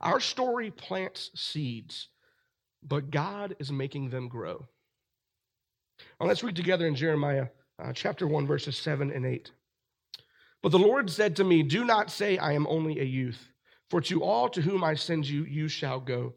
Our 0.00 0.20
story 0.20 0.70
plants 0.70 1.30
seeds, 1.34 2.08
but 2.82 3.10
God 3.10 3.56
is 3.58 3.70
making 3.70 4.10
them 4.10 4.28
grow. 4.28 4.66
Well, 6.18 6.28
let's 6.28 6.42
read 6.42 6.56
together 6.56 6.86
in 6.86 6.94
Jeremiah 6.94 7.48
uh, 7.82 7.92
chapter 7.92 8.26
1, 8.26 8.46
verses 8.46 8.76
7 8.76 9.10
and 9.10 9.26
8. 9.26 9.50
But 10.62 10.72
the 10.72 10.78
Lord 10.78 11.10
said 11.10 11.36
to 11.36 11.44
me, 11.44 11.62
Do 11.62 11.84
not 11.84 12.10
say, 12.10 12.38
I 12.38 12.52
am 12.52 12.66
only 12.66 13.00
a 13.00 13.04
youth, 13.04 13.52
for 13.90 14.00
to 14.02 14.22
all 14.22 14.48
to 14.50 14.62
whom 14.62 14.82
I 14.82 14.94
send 14.94 15.28
you, 15.28 15.44
you 15.44 15.68
shall 15.68 16.00
go. 16.00 16.34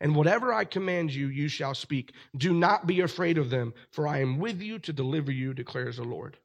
And 0.00 0.16
whatever 0.16 0.52
I 0.52 0.64
command 0.64 1.14
you, 1.14 1.28
you 1.28 1.48
shall 1.48 1.74
speak. 1.74 2.12
Do 2.36 2.52
not 2.52 2.86
be 2.86 3.00
afraid 3.00 3.38
of 3.38 3.50
them, 3.50 3.72
for 3.90 4.08
I 4.08 4.20
am 4.20 4.38
with 4.38 4.60
you 4.60 4.78
to 4.80 4.92
deliver 4.92 5.30
you, 5.30 5.54
declares 5.54 5.98
the 5.98 6.04
Lord. 6.04 6.38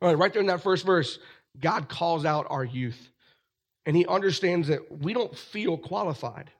All 0.00 0.08
right, 0.08 0.18
right 0.18 0.32
there 0.32 0.40
in 0.40 0.46
that 0.46 0.62
first 0.62 0.86
verse, 0.86 1.18
God 1.60 1.88
calls 1.88 2.24
out 2.24 2.46
our 2.48 2.64
youth 2.64 3.10
and 3.84 3.96
he 3.96 4.06
understands 4.06 4.68
that 4.68 5.00
we 5.00 5.12
don't 5.12 5.36
feel 5.36 5.76
qualified. 5.76 6.50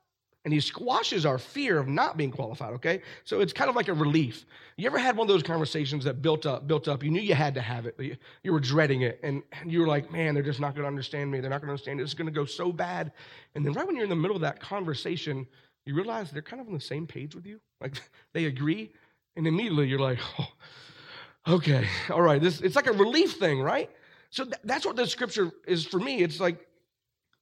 And 0.45 0.53
he 0.53 0.59
squashes 0.59 1.25
our 1.25 1.39
fear 1.39 1.79
of 1.79 1.87
not 1.87 2.17
being 2.17 2.33
qualified, 2.33 2.75
okay? 2.75 3.03
So 3.25 3.41
it's 3.41 3.53
kind 3.53 3.71
of 3.71 3.77
like 3.77 3.87
a 3.87 3.95
relief. 3.95 4.45
You 4.77 4.87
ever 4.87 4.99
had 4.99 5.17
one 5.17 5.27
of 5.27 5.29
those 5.29 5.45
conversations 5.45 6.03
that 6.05 6.21
built 6.21 6.47
up, 6.47 6.67
built 6.67 6.89
up? 6.89 7.05
You 7.05 7.11
knew 7.11 7.21
you 7.21 7.35
had 7.35 7.55
to 7.55 7.61
have 7.61 7.87
it. 7.87 7.95
You, 7.99 8.17
you 8.43 8.53
were 8.53 8.59
dreading 8.59 9.03
it. 9.03 9.21
And 9.23 9.43
you 9.65 9.81
were 9.81 9.87
like, 9.87 10.11
man, 10.11 10.35
they're 10.35 10.43
just 10.43 10.59
not 10.59 10.75
going 10.75 10.83
to 10.83 10.89
understand 10.89 11.31
me. 11.31 11.39
They're 11.39 11.51
not 11.51 11.61
going 11.61 11.69
to 11.69 11.73
understand 11.73 12.01
it. 12.01 12.03
It's 12.03 12.15
going 12.15 12.27
to 12.27 12.33
go 12.33 12.45
so 12.45 12.73
bad. 12.73 13.13
And 13.55 13.65
then 13.65 13.73
right 13.73 13.87
when 13.87 13.95
you're 13.95 14.05
in 14.05 14.11
the 14.11 14.17
middle 14.17 14.35
of 14.35 14.43
that 14.43 14.59
conversation, 14.59 15.47
you 15.87 15.95
realize 15.95 16.33
they're 16.33 16.43
kind 16.43 16.61
of 16.61 16.67
on 16.67 16.75
the 16.75 16.81
same 16.81 17.07
page 17.07 17.37
with 17.37 17.47
you. 17.47 17.61
Like 17.81 17.95
they 18.33 18.47
agree. 18.47 18.93
And 19.37 19.47
immediately 19.47 19.87
you're 19.87 20.01
like, 20.01 20.19
oh, 20.41 21.55
okay, 21.55 21.87
all 22.11 22.21
right. 22.23 22.43
This, 22.43 22.61
it's 22.61 22.75
like 22.77 22.89
a 22.89 22.93
relief 22.93 23.35
thing, 23.35 23.61
right? 23.61 23.91
So 24.31 24.45
th- 24.45 24.57
that's 24.65 24.85
what 24.85 24.97
the 24.97 25.07
scripture 25.07 25.53
is 25.67 25.87
for 25.87 26.01
me. 26.01 26.23
It's 26.23 26.41
like 26.41 26.67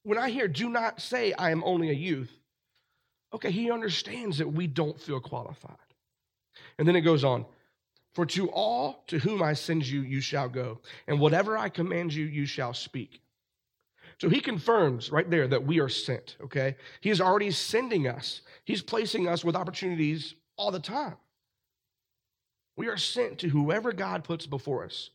when 0.02 0.18
I 0.18 0.30
hear, 0.30 0.48
do 0.48 0.68
not 0.68 1.00
say 1.00 1.32
I 1.32 1.50
am 1.50 1.62
only 1.64 1.90
a 1.90 1.94
youth, 1.94 2.30
okay, 3.32 3.50
he 3.50 3.70
understands 3.70 4.38
that 4.38 4.52
we 4.52 4.66
don't 4.66 5.00
feel 5.00 5.20
qualified. 5.20 5.76
And 6.78 6.86
then 6.86 6.96
it 6.96 7.02
goes 7.02 7.24
on, 7.24 7.46
for 8.14 8.26
to 8.26 8.48
all 8.50 9.04
to 9.06 9.18
whom 9.18 9.42
I 9.42 9.52
send 9.52 9.86
you, 9.86 10.02
you 10.02 10.20
shall 10.20 10.48
go, 10.48 10.80
and 11.06 11.20
whatever 11.20 11.56
I 11.56 11.68
command 11.68 12.12
you, 12.12 12.24
you 12.24 12.44
shall 12.44 12.74
speak. 12.74 13.20
So 14.18 14.28
he 14.28 14.40
confirms 14.40 15.10
right 15.10 15.28
there 15.30 15.48
that 15.48 15.64
we 15.64 15.80
are 15.80 15.88
sent, 15.88 16.36
okay? 16.42 16.76
He 17.00 17.10
is 17.10 17.20
already 17.20 17.50
sending 17.52 18.08
us, 18.08 18.42
he's 18.64 18.82
placing 18.82 19.28
us 19.28 19.44
with 19.44 19.56
opportunities 19.56 20.34
all 20.56 20.70
the 20.70 20.80
time. 20.80 21.16
We 22.76 22.88
are 22.88 22.96
sent 22.96 23.38
to 23.38 23.48
whoever 23.48 23.92
God 23.92 24.24
puts 24.24 24.46
before 24.46 24.84
us 24.84 25.10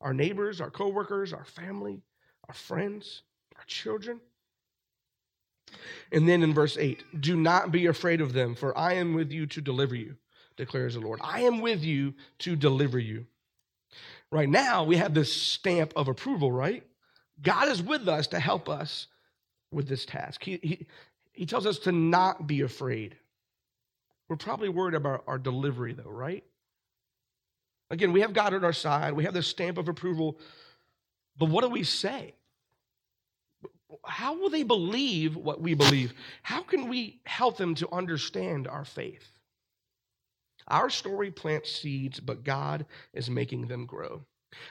our 0.00 0.14
neighbors, 0.14 0.60
our 0.60 0.70
coworkers, 0.70 1.32
our 1.32 1.44
family, 1.44 2.02
our 2.48 2.54
friends, 2.54 3.22
our 3.56 3.64
children. 3.66 4.20
And 6.12 6.28
then 6.28 6.42
in 6.42 6.54
verse 6.54 6.76
8, 6.76 7.20
do 7.20 7.36
not 7.36 7.72
be 7.72 7.86
afraid 7.86 8.20
of 8.20 8.32
them, 8.32 8.54
for 8.54 8.76
I 8.76 8.94
am 8.94 9.14
with 9.14 9.30
you 9.32 9.46
to 9.46 9.60
deliver 9.60 9.94
you, 9.94 10.16
declares 10.56 10.94
the 10.94 11.00
Lord. 11.00 11.20
I 11.22 11.42
am 11.42 11.60
with 11.60 11.82
you 11.82 12.14
to 12.40 12.56
deliver 12.56 12.98
you. 12.98 13.26
right 14.30 14.48
now 14.48 14.84
we 14.84 14.96
have 14.96 15.14
this 15.14 15.32
stamp 15.32 15.92
of 15.96 16.08
approval, 16.08 16.52
right? 16.52 16.84
God 17.42 17.68
is 17.68 17.82
with 17.82 18.08
us 18.08 18.28
to 18.28 18.40
help 18.40 18.68
us 18.68 19.06
with 19.72 19.88
this 19.88 20.04
task. 20.04 20.42
He, 20.44 20.58
he, 20.62 20.86
he 21.32 21.46
tells 21.46 21.66
us 21.66 21.78
to 21.80 21.92
not 21.92 22.46
be 22.46 22.60
afraid. 22.60 23.16
We're 24.28 24.36
probably 24.36 24.68
worried 24.68 24.94
about 24.94 25.24
our 25.26 25.38
delivery, 25.38 25.92
though, 25.92 26.10
right? 26.10 26.44
Again, 27.90 28.12
we 28.12 28.20
have 28.20 28.32
God 28.32 28.54
on 28.54 28.64
our 28.64 28.72
side, 28.72 29.14
we 29.14 29.24
have 29.24 29.34
this 29.34 29.48
stamp 29.48 29.78
of 29.78 29.88
approval, 29.88 30.38
but 31.36 31.48
what 31.48 31.62
do 31.62 31.70
we 31.70 31.82
say? 31.82 32.34
How 34.04 34.38
will 34.38 34.50
they 34.50 34.62
believe 34.62 35.36
what 35.36 35.60
we 35.60 35.74
believe? 35.74 36.14
How 36.42 36.62
can 36.62 36.88
we 36.88 37.20
help 37.24 37.56
them 37.56 37.74
to 37.76 37.92
understand 37.92 38.66
our 38.66 38.84
faith? 38.84 39.26
Our 40.68 40.88
story 40.88 41.30
plants 41.30 41.70
seeds, 41.70 42.20
but 42.20 42.44
God 42.44 42.86
is 43.12 43.28
making 43.28 43.66
them 43.66 43.86
grow. 43.86 44.24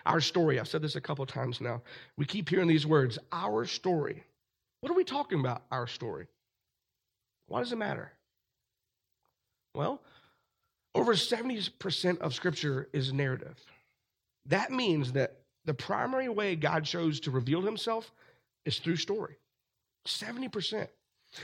Our 0.05 0.21
story, 0.21 0.59
I've 0.59 0.67
said 0.67 0.81
this 0.81 0.95
a 0.95 1.01
couple 1.01 1.25
times 1.25 1.61
now. 1.61 1.81
We 2.17 2.25
keep 2.25 2.49
hearing 2.49 2.67
these 2.67 2.87
words, 2.87 3.19
our 3.31 3.65
story. 3.65 4.23
What 4.81 4.91
are 4.91 4.95
we 4.95 5.03
talking 5.03 5.39
about, 5.39 5.63
our 5.71 5.87
story? 5.87 6.27
Why 7.47 7.59
does 7.59 7.71
it 7.71 7.77
matter? 7.77 8.11
Well, 9.75 10.01
over 10.95 11.13
70% 11.13 12.19
of 12.19 12.33
Scripture 12.33 12.89
is 12.93 13.13
narrative. 13.13 13.57
That 14.45 14.71
means 14.71 15.11
that 15.13 15.41
the 15.65 15.73
primary 15.73 16.29
way 16.29 16.55
God 16.55 16.85
chose 16.85 17.19
to 17.21 17.31
reveal 17.31 17.61
himself 17.61 18.11
is 18.69 18.79
through 18.79 18.95
story. 18.95 19.35
70%. 20.07 20.87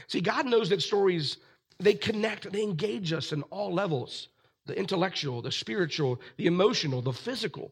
See, 0.08 0.22
God 0.22 0.46
knows 0.46 0.70
that 0.70 0.82
stories, 0.82 1.38
they 1.80 1.94
connect, 1.94 2.52
they 2.52 2.64
engage 2.64 3.12
us 3.12 3.32
in 3.32 3.42
all 3.44 3.74
levels 3.74 4.30
the 4.68 4.80
intellectual, 4.80 5.44
the 5.44 5.52
spiritual, 5.52 6.20
the 6.38 6.48
emotional, 6.48 7.00
the 7.00 7.14
physical. 7.14 7.72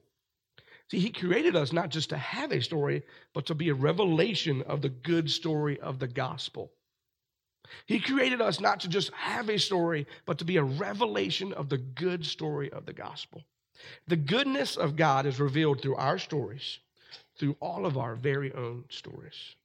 See, 0.91 0.99
He 0.99 1.09
created 1.09 1.55
us 1.55 1.73
not 1.73 1.89
just 1.89 2.09
to 2.09 2.17
have 2.17 2.51
a 2.51 2.61
story, 2.61 3.01
but 3.33 3.47
to 3.47 3.55
be 3.55 3.69
a 3.69 3.73
revelation 3.73 4.61
of 4.63 4.83
the 4.83 4.89
good 4.89 5.31
story 5.31 5.79
of 5.79 5.97
the 5.97 6.07
gospel. 6.07 6.71
He 7.87 7.99
created 7.99 8.41
us 8.41 8.59
not 8.59 8.81
to 8.81 8.87
just 8.87 9.11
have 9.13 9.49
a 9.49 9.57
story, 9.57 10.05
but 10.27 10.37
to 10.37 10.45
be 10.45 10.57
a 10.57 10.63
revelation 10.63 11.51
of 11.53 11.69
the 11.69 11.79
good 11.79 12.23
story 12.25 12.71
of 12.71 12.85
the 12.85 12.93
gospel. 12.93 13.43
The 14.07 14.17
goodness 14.17 14.77
of 14.77 14.95
God 14.95 15.25
is 15.25 15.39
revealed 15.39 15.81
through 15.81 15.95
our 15.95 16.19
stories, 16.19 16.77
through 17.37 17.55
all 17.59 17.85
of 17.85 17.97
our 17.97 18.15
very 18.15 18.53
own 18.53 18.85
stories. 18.89 19.55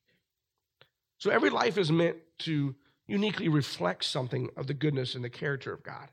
So 1.18 1.30
every 1.30 1.50
life 1.50 1.78
is 1.78 1.90
meant 1.90 2.16
to 2.40 2.74
uniquely 3.06 3.48
reflect 3.48 4.04
something 4.04 4.48
of 4.56 4.66
the 4.66 4.74
goodness 4.74 5.14
and 5.14 5.24
the 5.24 5.30
character 5.30 5.72
of 5.72 5.82
God. 5.82 6.08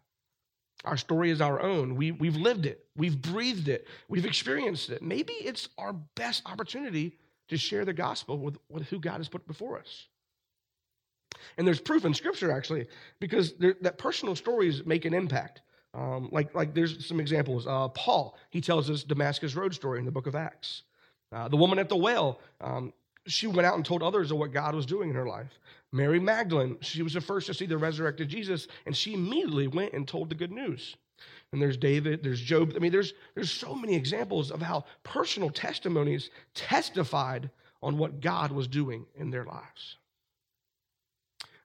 Our 0.83 0.97
story 0.97 1.31
is 1.31 1.41
our 1.41 1.61
own. 1.61 1.95
We, 1.95 2.11
we've 2.11 2.35
lived 2.35 2.65
it, 2.65 2.85
we've 2.95 3.21
breathed 3.21 3.67
it, 3.67 3.87
we've 4.07 4.25
experienced 4.25 4.89
it. 4.89 5.01
Maybe 5.01 5.33
it's 5.33 5.69
our 5.77 5.93
best 5.93 6.43
opportunity 6.45 7.17
to 7.49 7.57
share 7.57 7.85
the 7.85 7.93
gospel 7.93 8.37
with, 8.37 8.57
with 8.69 8.83
who 8.87 8.99
God 8.99 9.17
has 9.17 9.29
put 9.29 9.47
before 9.47 9.79
us. 9.79 10.07
And 11.57 11.67
there's 11.67 11.79
proof 11.79 12.05
in 12.05 12.13
Scripture, 12.13 12.51
actually, 12.51 12.87
because 13.19 13.53
there, 13.53 13.75
that 13.81 13.97
personal 13.97 14.35
stories 14.35 14.85
make 14.85 15.05
an 15.05 15.13
impact. 15.13 15.61
Um, 15.93 16.29
like, 16.31 16.53
like 16.53 16.73
there's 16.73 17.05
some 17.05 17.19
examples. 17.19 17.67
Uh, 17.67 17.87
Paul, 17.89 18.37
he 18.49 18.61
tells 18.61 18.89
us 18.89 19.03
Damascus 19.03 19.55
Road 19.55 19.73
story 19.73 19.99
in 19.99 20.05
the 20.05 20.11
book 20.11 20.27
of 20.27 20.35
Acts. 20.35 20.83
Uh, 21.35 21.49
the 21.49 21.57
woman 21.57 21.77
at 21.77 21.89
the 21.89 21.97
well, 21.97 22.39
um, 22.61 22.93
she 23.27 23.45
went 23.45 23.65
out 23.65 23.75
and 23.75 23.85
told 23.85 24.01
others 24.01 24.31
of 24.31 24.37
what 24.37 24.53
God 24.53 24.73
was 24.73 24.85
doing 24.85 25.09
in 25.09 25.15
her 25.15 25.27
life. 25.27 25.59
Mary 25.91 26.19
Magdalene, 26.19 26.77
she 26.79 27.01
was 27.01 27.13
the 27.13 27.19
first 27.19 27.47
to 27.47 27.53
see 27.53 27.65
the 27.65 27.77
resurrected 27.77 28.29
Jesus, 28.29 28.69
and 28.85 28.95
she 28.95 29.13
immediately 29.13 29.67
went 29.67 29.91
and 29.91 30.07
told 30.07 30.29
the 30.29 30.35
good 30.35 30.51
news. 30.51 30.95
And 31.51 31.61
there's 31.61 31.75
David, 31.75 32.23
there's 32.23 32.39
Job. 32.39 32.71
I 32.75 32.79
mean, 32.79 32.91
there's, 32.91 33.13
there's 33.33 33.51
so 33.51 33.75
many 33.75 33.95
examples 33.95 34.49
of 34.49 34.61
how 34.61 34.85
personal 35.03 35.49
testimonies 35.49 36.29
testified 36.53 37.49
on 37.83 37.97
what 37.97 38.21
God 38.21 38.53
was 38.53 38.67
doing 38.67 39.05
in 39.15 39.29
their 39.29 39.43
lives. 39.43 39.97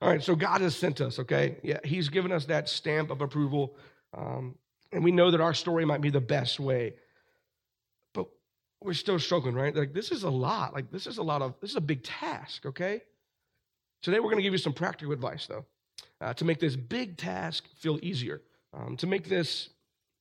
All 0.02 0.08
right, 0.08 0.22
so 0.22 0.34
God 0.34 0.62
has 0.62 0.74
sent 0.74 1.00
us, 1.00 1.20
okay? 1.20 1.58
Yeah, 1.62 1.78
He's 1.84 2.08
given 2.08 2.32
us 2.32 2.46
that 2.46 2.68
stamp 2.68 3.10
of 3.10 3.20
approval. 3.20 3.76
Um, 4.14 4.56
and 4.92 5.04
we 5.04 5.12
know 5.12 5.30
that 5.30 5.40
our 5.40 5.54
story 5.54 5.84
might 5.84 6.00
be 6.00 6.10
the 6.10 6.20
best 6.20 6.58
way. 6.58 6.94
We're 8.82 8.94
still 8.94 9.18
struggling, 9.18 9.54
right? 9.54 9.74
Like, 9.74 9.92
this 9.92 10.10
is 10.10 10.22
a 10.22 10.30
lot. 10.30 10.72
Like, 10.72 10.90
this 10.90 11.06
is 11.06 11.18
a 11.18 11.22
lot 11.22 11.42
of, 11.42 11.54
this 11.60 11.70
is 11.70 11.76
a 11.76 11.82
big 11.82 12.02
task, 12.02 12.64
okay? 12.64 13.02
Today, 14.02 14.20
we're 14.20 14.30
going 14.30 14.38
to 14.38 14.42
give 14.42 14.54
you 14.54 14.58
some 14.58 14.72
practical 14.72 15.12
advice, 15.12 15.46
though, 15.46 15.66
uh, 16.22 16.32
to 16.34 16.44
make 16.46 16.58
this 16.58 16.76
big 16.76 17.18
task 17.18 17.64
feel 17.76 17.98
easier, 18.02 18.40
um, 18.72 18.96
to 18.96 19.06
make 19.06 19.28
this 19.28 19.68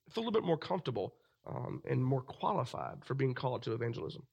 feel 0.09 0.23
a 0.23 0.25
little 0.25 0.41
bit 0.41 0.45
more 0.45 0.57
comfortable 0.57 1.13
um, 1.47 1.81
and 1.89 2.03
more 2.03 2.21
qualified 2.21 2.97
for 3.05 3.13
being 3.13 3.33
called 3.33 3.63
to 3.63 3.73
evangelism. 3.73 4.23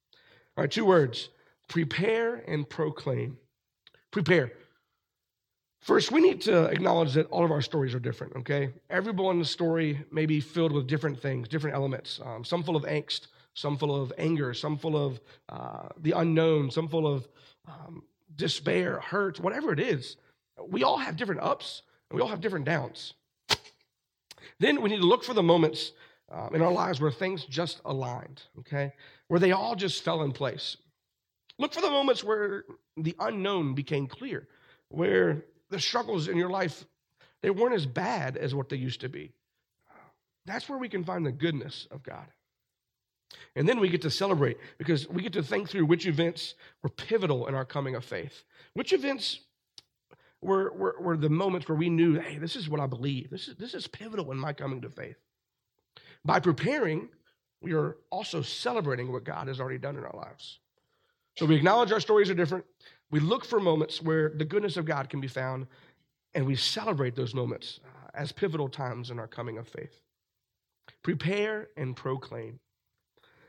All 0.56 0.62
right, 0.62 0.70
two 0.70 0.84
words 0.84 1.28
prepare 1.68 2.36
and 2.48 2.68
proclaim. 2.68 3.36
Prepare. 4.10 4.52
First, 5.80 6.10
we 6.10 6.20
need 6.20 6.40
to 6.42 6.64
acknowledge 6.64 7.12
that 7.14 7.26
all 7.26 7.44
of 7.44 7.50
our 7.50 7.60
stories 7.60 7.94
are 7.94 8.00
different, 8.00 8.34
okay? 8.36 8.72
Everyone's 8.90 9.50
story 9.50 10.04
may 10.10 10.26
be 10.26 10.40
filled 10.40 10.72
with 10.72 10.86
different 10.86 11.20
things, 11.20 11.48
different 11.48 11.76
elements, 11.76 12.20
um, 12.24 12.44
some 12.44 12.62
full 12.62 12.76
of 12.76 12.84
angst, 12.84 13.28
some 13.56 13.76
full 13.76 14.00
of 14.00 14.12
anger, 14.18 14.54
some 14.54 14.78
full 14.78 14.96
of 14.96 15.20
uh, 15.48 15.88
the 15.98 16.12
unknown, 16.12 16.70
some 16.70 16.88
full 16.88 17.06
of 17.06 17.26
um, 17.66 18.04
despair, 18.36 19.00
hurt, 19.00 19.40
whatever 19.40 19.72
it 19.72 19.80
is. 19.80 20.16
We 20.68 20.84
all 20.84 20.98
have 20.98 21.16
different 21.16 21.40
ups 21.40 21.82
and 22.10 22.16
we 22.16 22.22
all 22.22 22.28
have 22.28 22.40
different 22.40 22.66
downs. 22.66 23.14
Then 24.58 24.80
we 24.80 24.90
need 24.90 25.00
to 25.00 25.06
look 25.06 25.24
for 25.24 25.34
the 25.34 25.42
moments 25.42 25.92
um, 26.30 26.54
in 26.54 26.62
our 26.62 26.72
lives 26.72 27.00
where 27.00 27.10
things 27.10 27.44
just 27.44 27.80
aligned, 27.84 28.42
okay? 28.60 28.92
Where 29.28 29.40
they 29.40 29.52
all 29.52 29.74
just 29.74 30.02
fell 30.02 30.22
in 30.22 30.32
place. 30.32 30.76
Look 31.58 31.74
for 31.74 31.80
the 31.80 31.90
moments 31.90 32.24
where 32.24 32.64
the 32.96 33.14
unknown 33.18 33.74
became 33.74 34.06
clear, 34.06 34.48
where 34.88 35.44
the 35.70 35.80
struggles 35.80 36.28
in 36.28 36.36
your 36.36 36.50
life, 36.50 36.84
they 37.42 37.50
weren't 37.50 37.74
as 37.74 37.86
bad 37.86 38.36
as 38.36 38.54
what 38.54 38.68
they 38.68 38.76
used 38.76 39.00
to 39.00 39.08
be. 39.08 39.32
That's 40.46 40.68
where 40.68 40.78
we 40.78 40.88
can 40.88 41.04
find 41.04 41.26
the 41.26 41.32
goodness 41.32 41.86
of 41.90 42.02
God. 42.02 42.26
And 43.54 43.68
then 43.68 43.80
we 43.80 43.88
get 43.88 44.02
to 44.02 44.10
celebrate 44.10 44.58
because 44.78 45.08
we 45.08 45.22
get 45.22 45.32
to 45.32 45.42
think 45.42 45.68
through 45.68 45.86
which 45.86 46.06
events 46.06 46.54
were 46.82 46.90
pivotal 46.90 47.46
in 47.46 47.54
our 47.54 47.64
coming 47.64 47.94
of 47.94 48.04
faith. 48.04 48.44
Which 48.74 48.92
events 48.92 49.40
were, 50.42 50.72
were, 50.74 50.96
were 51.00 51.16
the 51.16 51.30
moments 51.30 51.68
where 51.68 51.78
we 51.78 51.88
knew, 51.88 52.20
hey, 52.20 52.38
this 52.38 52.56
is 52.56 52.68
what 52.68 52.80
I 52.80 52.86
believe. 52.86 53.30
This 53.30 53.48
is, 53.48 53.56
this 53.56 53.74
is 53.74 53.86
pivotal 53.86 54.30
in 54.32 54.38
my 54.38 54.52
coming 54.52 54.80
to 54.82 54.90
faith. 54.90 55.16
By 56.24 56.40
preparing, 56.40 57.08
we 57.60 57.72
are 57.72 57.96
also 58.10 58.42
celebrating 58.42 59.10
what 59.10 59.24
God 59.24 59.48
has 59.48 59.60
already 59.60 59.78
done 59.78 59.96
in 59.96 60.04
our 60.04 60.16
lives. 60.16 60.60
So 61.36 61.46
we 61.46 61.56
acknowledge 61.56 61.92
our 61.92 62.00
stories 62.00 62.30
are 62.30 62.34
different. 62.34 62.64
We 63.10 63.20
look 63.20 63.44
for 63.44 63.60
moments 63.60 64.02
where 64.02 64.30
the 64.30 64.44
goodness 64.44 64.76
of 64.76 64.84
God 64.84 65.08
can 65.08 65.20
be 65.20 65.28
found, 65.28 65.66
and 66.34 66.46
we 66.46 66.56
celebrate 66.56 67.14
those 67.14 67.34
moments 67.34 67.80
uh, 67.84 68.10
as 68.14 68.32
pivotal 68.32 68.68
times 68.68 69.10
in 69.10 69.18
our 69.18 69.28
coming 69.28 69.58
of 69.58 69.68
faith. 69.68 70.00
Prepare 71.02 71.68
and 71.76 71.96
proclaim. 71.96 72.58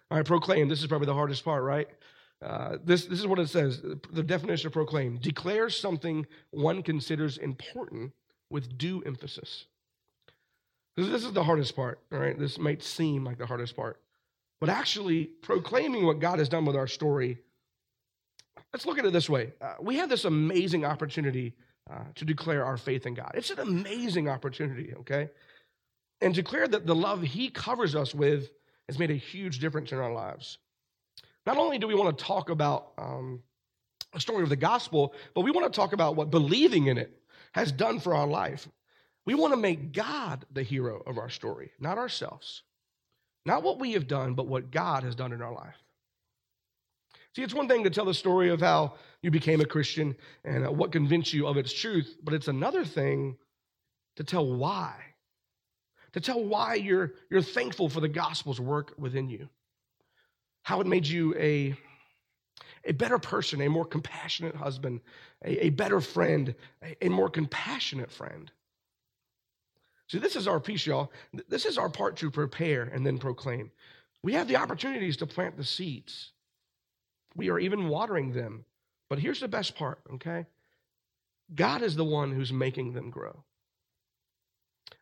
All 0.10 0.18
right, 0.18 0.26
proclaim. 0.26 0.70
This 0.70 0.82
is 0.82 0.88
probably 0.88 1.08
the 1.08 1.14
hardest 1.14 1.44
part, 1.44 1.64
right? 1.64 1.88
Uh, 2.42 2.78
this, 2.84 3.06
this 3.06 3.20
is 3.20 3.28
what 3.28 3.40
it 3.40 3.50
says 3.50 3.82
the 4.14 4.22
definition 4.22 4.68
of 4.68 4.74
proclaim 4.74 5.18
declare 5.18 5.72
something 5.72 6.26
one 6.52 6.84
considers 6.84 7.40
important 7.40 8.12
with 8.52 8.78
due 8.78 9.02
emphasis. 9.06 9.66
This, 10.96 11.08
this 11.08 11.26
is 11.26 11.34
the 11.34 11.44
hardest 11.44 11.76
part, 11.76 12.00
all 12.12 12.20
right? 12.20 12.38
This 12.38 12.60
might 12.60 12.84
seem 12.84 13.24
like 13.24 13.40
the 13.40 13.48
hardest 13.48 13.76
part. 13.76 14.00
But 14.60 14.70
actually, 14.70 15.26
proclaiming 15.26 16.06
what 16.06 16.20
God 16.20 16.40
has 16.40 16.50
done 16.50 16.66
with 16.66 16.76
our 16.76 16.88
story 16.88 17.40
Let's 18.74 18.86
look 18.86 19.00
at 19.00 19.06
it 19.06 19.14
this 19.14 19.30
way. 19.30 19.54
Uh, 19.62 19.76
we 19.82 19.96
have 19.98 20.10
this 20.10 20.26
amazing 20.26 20.86
opportunity 20.86 21.56
uh, 21.90 22.04
to 22.16 22.26
declare 22.26 22.66
our 22.66 22.78
faith 22.78 23.06
in 23.06 23.14
God. 23.14 23.32
It's 23.34 23.50
an 23.50 23.60
amazing 23.60 24.30
opportunity, 24.30 24.94
okay? 25.00 25.30
And 26.22 26.34
declare 26.34 26.68
that 26.68 26.86
the 26.86 26.96
love 26.96 27.22
He 27.22 27.50
covers 27.50 27.96
us 27.96 28.14
with 28.14 28.50
has 28.88 29.00
made 29.00 29.12
a 29.12 29.16
huge 29.16 29.60
difference 29.60 29.92
in 29.92 29.98
our 29.98 30.14
lives. 30.14 30.58
Not 31.46 31.58
only 31.58 31.78
do 31.78 31.88
we 31.88 31.96
want 31.96 32.18
to 32.18 32.24
talk 32.24 32.50
about 32.50 32.92
um, 32.98 33.42
a 34.14 34.20
story 34.20 34.44
of 34.44 34.50
the 34.50 34.56
gospel, 34.56 35.14
but 35.34 35.42
we 35.42 35.52
want 35.52 35.72
to 35.72 35.76
talk 35.76 35.94
about 35.94 36.16
what 36.16 36.32
believing 36.32 36.88
in 36.88 36.98
it 36.98 37.18
has 37.54 37.72
done 37.72 38.00
for 38.00 38.16
our 38.16 38.28
life. 38.28 38.68
We 39.26 39.34
want 39.34 39.54
to 39.54 39.60
make 39.60 39.92
God 39.92 40.46
the 40.52 40.64
hero 40.64 41.02
of 41.06 41.18
our 41.18 41.30
story, 41.30 41.72
not 41.80 41.98
ourselves. 41.98 42.64
Not 43.46 43.64
what 43.64 43.80
we 43.80 43.94
have 43.94 44.08
done, 44.08 44.34
but 44.34 44.48
what 44.48 44.72
God 44.72 45.04
has 45.04 45.16
done 45.16 45.32
in 45.32 45.42
our 45.42 45.54
life. 45.54 45.76
See, 47.34 47.44
it's 47.44 47.54
one 47.54 47.68
thing 47.68 47.84
to 47.84 47.90
tell 47.90 48.04
the 48.04 48.14
story 48.14 48.50
of 48.50 48.60
how 48.60 48.96
you 49.22 49.32
became 49.32 49.62
a 49.62 49.66
Christian 49.66 50.16
and 50.44 50.68
uh, 50.68 50.72
what 50.72 50.92
convinced 50.92 51.34
you 51.34 51.48
of 51.48 51.56
its 51.56 51.72
truth, 51.72 52.18
but 52.24 52.34
it's 52.34 52.48
another 52.48 52.84
thing 52.84 53.38
to 54.18 54.24
tell 54.24 54.46
why. 54.46 54.96
To 56.18 56.22
tell 56.22 56.44
why 56.44 56.74
you're, 56.74 57.14
you're 57.30 57.44
thankful 57.44 57.90
for 57.90 58.02
the 58.02 58.08
gospel's 58.08 58.60
work 58.60 58.92
within 58.98 59.30
you. 59.30 59.50
How 60.64 60.82
it 60.82 60.88
made 60.88 61.06
you 61.06 61.36
a, 61.36 61.76
a 62.86 62.94
better 62.94 63.20
person, 63.20 63.62
a 63.62 63.70
more 63.70 63.86
compassionate 63.86 64.56
husband, 64.56 65.02
a, 65.46 65.68
a 65.68 65.70
better 65.70 66.02
friend, 66.02 66.56
a, 66.82 67.06
a 67.06 67.10
more 67.10 67.30
compassionate 67.30 68.12
friend. 68.12 68.52
See, 70.08 70.18
this 70.18 70.36
is 70.36 70.48
our 70.48 70.60
piece, 70.60 70.88
y'all. 70.88 71.12
This 71.50 71.68
is 71.68 71.78
our 71.78 71.88
part 71.88 72.18
to 72.18 72.32
prepare 72.32 72.86
and 72.86 73.06
then 73.06 73.20
proclaim. 73.20 73.70
We 74.24 74.34
have 74.34 74.48
the 74.48 74.58
opportunities 74.58 75.18
to 75.18 75.28
plant 75.28 75.56
the 75.56 75.64
seeds. 75.64 76.32
We 77.36 77.52
are 77.52 77.60
even 77.60 77.90
watering 77.90 78.34
them. 78.34 78.66
But 79.08 79.20
here's 79.20 79.42
the 79.42 79.48
best 79.48 79.76
part, 79.76 80.00
okay? 80.16 80.48
God 81.54 81.84
is 81.84 81.96
the 81.96 82.04
one 82.04 82.32
who's 82.32 82.52
making 82.52 82.94
them 82.94 83.12
grow. 83.12 83.44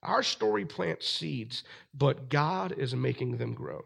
Our 0.04 0.24
story 0.24 0.65
plants 0.65 1.08
seeds, 1.08 1.63
but 1.94 2.30
God 2.30 2.74
is 2.77 2.96
making 2.96 3.38
them 3.38 3.54
grow. 3.54 3.86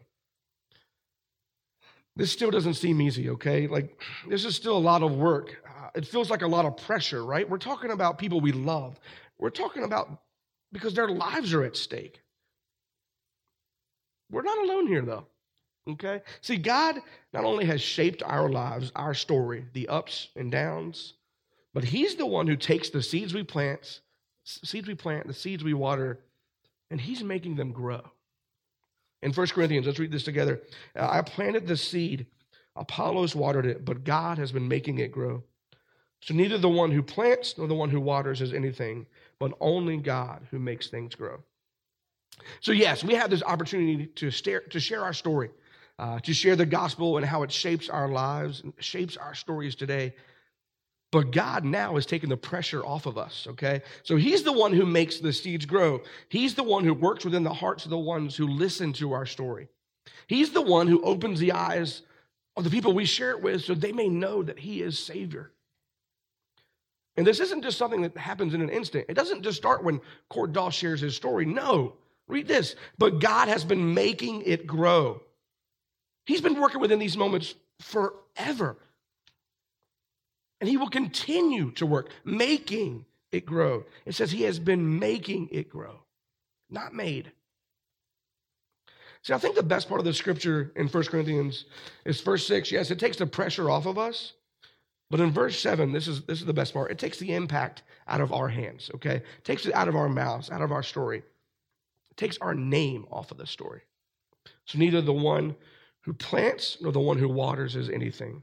This 2.16 2.32
still 2.32 2.50
doesn't 2.50 2.74
seem 2.74 3.00
easy, 3.00 3.30
okay? 3.30 3.66
Like, 3.66 4.00
this 4.28 4.44
is 4.44 4.54
still 4.54 4.76
a 4.76 4.78
lot 4.78 5.02
of 5.02 5.12
work. 5.12 5.56
Uh, 5.66 5.88
it 5.94 6.06
feels 6.06 6.28
like 6.28 6.42
a 6.42 6.46
lot 6.46 6.66
of 6.66 6.76
pressure, 6.76 7.24
right? 7.24 7.48
We're 7.48 7.58
talking 7.58 7.90
about 7.90 8.18
people 8.18 8.40
we 8.40 8.52
love. 8.52 8.98
We're 9.38 9.50
talking 9.50 9.84
about 9.84 10.20
because 10.72 10.94
their 10.94 11.08
lives 11.08 11.54
are 11.54 11.64
at 11.64 11.76
stake. 11.76 12.20
We're 14.30 14.42
not 14.42 14.58
alone 14.58 14.86
here, 14.86 15.02
though. 15.02 15.26
Okay? 15.88 16.22
See, 16.40 16.56
God 16.56 16.96
not 17.32 17.44
only 17.44 17.64
has 17.64 17.80
shaped 17.80 18.22
our 18.22 18.48
lives, 18.48 18.92
our 18.94 19.14
story, 19.14 19.64
the 19.72 19.88
ups 19.88 20.28
and 20.36 20.50
downs, 20.52 21.14
but 21.72 21.84
He's 21.84 22.16
the 22.16 22.26
one 22.26 22.46
who 22.46 22.56
takes 22.56 22.90
the 22.90 23.02
seeds 23.02 23.32
we 23.32 23.42
plant, 23.42 24.00
seeds 24.44 24.88
we 24.88 24.94
plant, 24.94 25.26
the 25.26 25.34
seeds 25.34 25.64
we 25.64 25.74
water, 25.74 26.20
and 26.90 27.00
He's 27.00 27.22
making 27.22 27.56
them 27.56 27.72
grow. 27.72 28.02
In 29.22 29.32
1 29.32 29.46
Corinthians, 29.48 29.86
let's 29.86 29.98
read 29.98 30.12
this 30.12 30.24
together. 30.24 30.60
I 30.96 31.20
planted 31.22 31.66
the 31.66 31.76
seed, 31.76 32.26
Apollos 32.76 33.34
watered 33.34 33.66
it, 33.66 33.84
but 33.84 34.04
God 34.04 34.38
has 34.38 34.52
been 34.52 34.66
making 34.66 34.98
it 34.98 35.12
grow. 35.12 35.42
So 36.22 36.34
neither 36.34 36.58
the 36.58 36.68
one 36.68 36.90
who 36.90 37.02
plants 37.02 37.56
nor 37.56 37.66
the 37.66 37.74
one 37.74 37.90
who 37.90 38.00
waters 38.00 38.40
is 38.40 38.52
anything, 38.52 39.06
but 39.38 39.52
only 39.60 39.96
God 39.96 40.46
who 40.50 40.58
makes 40.58 40.88
things 40.88 41.14
grow. 41.14 41.42
So, 42.60 42.72
yes, 42.72 43.04
we 43.04 43.14
have 43.14 43.30
this 43.30 43.42
opportunity 43.42 44.06
to, 44.06 44.30
stare, 44.30 44.60
to 44.60 44.80
share 44.80 45.02
our 45.02 45.12
story, 45.12 45.50
uh, 45.98 46.20
to 46.20 46.32
share 46.32 46.56
the 46.56 46.66
gospel 46.66 47.16
and 47.16 47.26
how 47.26 47.42
it 47.42 47.52
shapes 47.52 47.88
our 47.88 48.08
lives 48.08 48.62
and 48.62 48.72
shapes 48.78 49.16
our 49.16 49.34
stories 49.34 49.74
today. 49.74 50.14
But 51.12 51.32
God 51.32 51.64
now 51.64 51.96
is 51.96 52.06
taking 52.06 52.28
the 52.28 52.36
pressure 52.36 52.84
off 52.84 53.06
of 53.06 53.18
us, 53.18 53.46
okay? 53.50 53.82
So 54.04 54.16
He's 54.16 54.42
the 54.42 54.52
one 54.52 54.72
who 54.72 54.86
makes 54.86 55.18
the 55.18 55.32
seeds 55.32 55.66
grow. 55.66 56.02
He's 56.28 56.54
the 56.54 56.62
one 56.62 56.84
who 56.84 56.94
works 56.94 57.24
within 57.24 57.42
the 57.42 57.52
hearts 57.52 57.84
of 57.84 57.90
the 57.90 57.98
ones 57.98 58.36
who 58.36 58.46
listen 58.46 58.92
to 58.94 59.12
our 59.12 59.26
story. 59.26 59.68
He's 60.28 60.50
the 60.50 60.62
one 60.62 60.86
who 60.86 61.02
opens 61.02 61.40
the 61.40 61.52
eyes 61.52 62.02
of 62.56 62.64
the 62.64 62.70
people 62.70 62.92
we 62.92 63.04
share 63.04 63.30
it 63.30 63.42
with 63.42 63.62
so 63.62 63.74
they 63.74 63.92
may 63.92 64.08
know 64.08 64.42
that 64.42 64.58
He 64.58 64.82
is 64.82 64.98
Savior. 64.98 65.50
And 67.16 67.26
this 67.26 67.40
isn't 67.40 67.62
just 67.62 67.76
something 67.76 68.02
that 68.02 68.16
happens 68.16 68.54
in 68.54 68.62
an 68.62 68.70
instant. 68.70 69.06
It 69.08 69.14
doesn't 69.14 69.42
just 69.42 69.58
start 69.58 69.82
when 69.82 70.00
Cord 70.28 70.52
Doss 70.52 70.74
shares 70.74 71.00
his 71.00 71.16
story. 71.16 71.44
No, 71.44 71.94
read 72.28 72.46
this. 72.46 72.76
But 72.98 73.18
God 73.20 73.48
has 73.48 73.64
been 73.64 73.94
making 73.94 74.42
it 74.42 74.66
grow. 74.66 75.20
He's 76.24 76.40
been 76.40 76.60
working 76.60 76.80
within 76.80 76.98
these 76.98 77.16
moments 77.16 77.54
forever. 77.80 78.78
And 80.60 80.68
he 80.68 80.76
will 80.76 80.90
continue 80.90 81.70
to 81.72 81.86
work, 81.86 82.10
making 82.24 83.06
it 83.32 83.46
grow. 83.46 83.84
It 84.04 84.14
says 84.14 84.30
he 84.30 84.42
has 84.42 84.58
been 84.58 84.98
making 84.98 85.48
it 85.50 85.70
grow, 85.70 86.00
not 86.68 86.94
made. 86.94 87.32
See, 89.22 89.34
I 89.34 89.38
think 89.38 89.54
the 89.54 89.62
best 89.62 89.88
part 89.88 90.00
of 90.00 90.04
the 90.06 90.14
scripture 90.14 90.72
in 90.76 90.88
1 90.88 91.04
Corinthians 91.04 91.66
is 92.04 92.20
verse 92.20 92.46
6. 92.46 92.72
Yes, 92.72 92.90
it 92.90 92.98
takes 92.98 93.18
the 93.18 93.26
pressure 93.26 93.70
off 93.70 93.86
of 93.86 93.98
us. 93.98 94.32
But 95.10 95.20
in 95.20 95.32
verse 95.32 95.58
7, 95.58 95.92
this 95.92 96.06
is, 96.06 96.22
this 96.22 96.40
is 96.40 96.46
the 96.46 96.52
best 96.52 96.72
part. 96.72 96.90
It 96.90 96.98
takes 96.98 97.18
the 97.18 97.34
impact 97.34 97.82
out 98.06 98.20
of 98.20 98.32
our 98.32 98.48
hands, 98.48 98.90
okay? 98.94 99.16
It 99.16 99.44
takes 99.44 99.66
it 99.66 99.74
out 99.74 99.88
of 99.88 99.96
our 99.96 100.08
mouths, 100.08 100.50
out 100.50 100.62
of 100.62 100.70
our 100.70 100.84
story. 100.84 101.18
It 101.18 102.16
takes 102.16 102.38
our 102.38 102.54
name 102.54 103.06
off 103.10 103.30
of 103.32 103.36
the 103.36 103.46
story. 103.46 103.82
So 104.66 104.78
neither 104.78 105.00
the 105.02 105.12
one 105.12 105.56
who 106.02 106.12
plants 106.12 106.78
nor 106.80 106.92
the 106.92 107.00
one 107.00 107.18
who 107.18 107.28
waters 107.28 107.74
is 107.74 107.90
anything, 107.90 108.42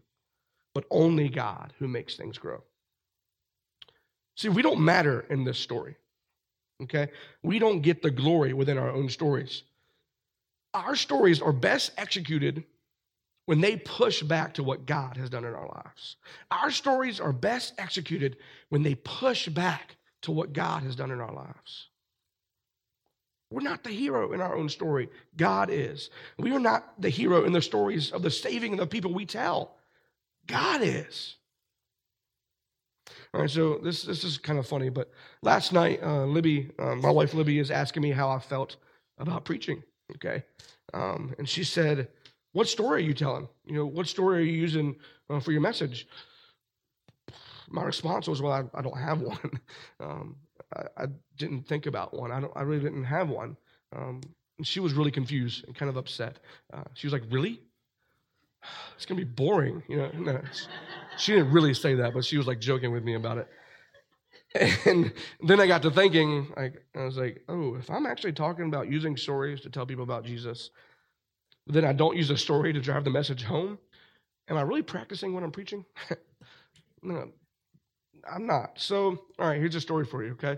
but 0.77 0.85
only 0.91 1.27
God 1.27 1.73
who 1.79 1.87
makes 1.87 2.17
things 2.17 2.37
grow. 2.37 2.61
See, 4.35 4.47
we 4.47 4.61
don't 4.61 4.79
matter 4.79 5.25
in 5.27 5.43
this 5.43 5.57
story, 5.57 5.95
okay? 6.83 7.07
We 7.41 7.57
don't 7.57 7.81
get 7.81 8.03
the 8.03 8.11
glory 8.11 8.53
within 8.53 8.77
our 8.77 8.91
own 8.91 9.09
stories. 9.09 9.63
Our 10.75 10.95
stories 10.95 11.41
are 11.41 11.51
best 11.51 11.93
executed 11.97 12.63
when 13.47 13.59
they 13.59 13.77
push 13.77 14.21
back 14.21 14.53
to 14.53 14.61
what 14.61 14.85
God 14.85 15.17
has 15.17 15.31
done 15.31 15.45
in 15.45 15.55
our 15.55 15.67
lives. 15.67 16.17
Our 16.51 16.69
stories 16.69 17.19
are 17.19 17.33
best 17.33 17.73
executed 17.79 18.37
when 18.69 18.83
they 18.83 18.93
push 18.93 19.47
back 19.47 19.95
to 20.21 20.31
what 20.31 20.53
God 20.53 20.83
has 20.83 20.95
done 20.95 21.09
in 21.09 21.19
our 21.19 21.33
lives. 21.33 21.87
We're 23.49 23.61
not 23.61 23.83
the 23.83 23.89
hero 23.89 24.31
in 24.33 24.41
our 24.41 24.55
own 24.55 24.69
story. 24.69 25.09
God 25.37 25.71
is. 25.71 26.11
We 26.37 26.51
are 26.51 26.59
not 26.59 27.01
the 27.01 27.09
hero 27.09 27.45
in 27.45 27.51
the 27.51 27.63
stories 27.63 28.11
of 28.11 28.21
the 28.21 28.29
saving 28.29 28.73
of 28.73 28.79
the 28.79 28.85
people 28.85 29.11
we 29.11 29.25
tell. 29.25 29.76
God 30.47 30.81
is. 30.81 31.35
All 33.33 33.41
right, 33.41 33.49
so 33.49 33.79
this 33.83 34.03
this 34.03 34.23
is 34.23 34.37
kind 34.37 34.57
of 34.57 34.65
funny, 34.65 34.89
but 34.89 35.11
last 35.41 35.73
night, 35.73 36.01
uh, 36.01 36.25
Libby, 36.25 36.71
uh, 36.79 36.95
my 36.95 37.09
wife 37.11 37.33
Libby, 37.33 37.59
is 37.59 37.71
asking 37.71 38.03
me 38.03 38.11
how 38.11 38.29
I 38.29 38.39
felt 38.39 38.77
about 39.17 39.45
preaching. 39.45 39.83
Okay, 40.15 40.43
um, 40.93 41.35
and 41.37 41.47
she 41.47 41.63
said, 41.63 42.07
"What 42.53 42.67
story 42.67 43.03
are 43.03 43.05
you 43.05 43.13
telling? 43.13 43.47
You 43.65 43.75
know, 43.75 43.85
what 43.85 44.07
story 44.07 44.39
are 44.39 44.45
you 44.45 44.53
using 44.53 44.95
uh, 45.29 45.39
for 45.39 45.51
your 45.51 45.61
message?" 45.61 46.07
My 47.69 47.83
response 47.83 48.27
was, 48.27 48.41
"Well, 48.41 48.53
I, 48.53 48.63
I 48.77 48.81
don't 48.81 48.97
have 48.97 49.21
one. 49.35 49.61
Um, 49.99 50.35
I, 50.75 51.03
I, 51.03 51.05
didn't 51.37 51.67
think 51.67 51.85
about 51.85 52.13
one. 52.13 52.31
I 52.31 52.39
don't. 52.39 52.53
I 52.55 52.61
really 52.61 52.83
didn't 52.83 53.03
have 53.03 53.29
one." 53.29 53.57
Um, 53.95 54.21
she 54.63 54.79
was 54.79 54.93
really 54.93 55.11
confused 55.11 55.65
and 55.67 55.75
kind 55.75 55.89
of 55.89 55.97
upset. 55.97 56.39
Uh, 56.73 56.83
she 56.93 57.07
was 57.07 57.13
like, 57.13 57.23
"Really? 57.29 57.61
It's 58.95 59.05
gonna 59.05 59.19
be 59.19 59.25
boring, 59.25 59.83
you 59.87 59.97
know. 59.97 60.11
No, 60.13 60.41
she 61.17 61.33
didn't 61.33 61.51
really 61.51 61.73
say 61.73 61.95
that, 61.95 62.13
but 62.13 62.25
she 62.25 62.37
was 62.37 62.47
like 62.47 62.59
joking 62.59 62.91
with 62.91 63.03
me 63.03 63.15
about 63.15 63.37
it. 63.37 63.47
And 64.85 65.13
then 65.41 65.59
I 65.59 65.67
got 65.67 65.81
to 65.83 65.91
thinking, 65.91 66.47
like, 66.55 66.83
I 66.95 67.03
was 67.03 67.17
like, 67.17 67.43
oh, 67.49 67.75
if 67.75 67.89
I'm 67.91 68.05
actually 68.05 68.33
talking 68.33 68.65
about 68.65 68.89
using 68.89 69.17
stories 69.17 69.61
to 69.61 69.69
tell 69.69 69.85
people 69.85 70.03
about 70.03 70.25
Jesus, 70.25 70.71
then 71.67 71.85
I 71.85 71.93
don't 71.93 72.15
use 72.15 72.29
a 72.29 72.37
story 72.37 72.73
to 72.73 72.79
drive 72.79 73.03
the 73.03 73.09
message 73.09 73.43
home. 73.43 73.77
Am 74.49 74.57
I 74.57 74.61
really 74.61 74.81
practicing 74.81 75.33
what 75.33 75.43
I'm 75.43 75.51
preaching? 75.51 75.85
no, 77.03 77.29
I'm 78.31 78.47
not. 78.47 78.79
So, 78.79 79.19
all 79.37 79.47
right, 79.49 79.59
here's 79.59 79.75
a 79.75 79.81
story 79.81 80.05
for 80.05 80.23
you, 80.23 80.31
okay? 80.31 80.57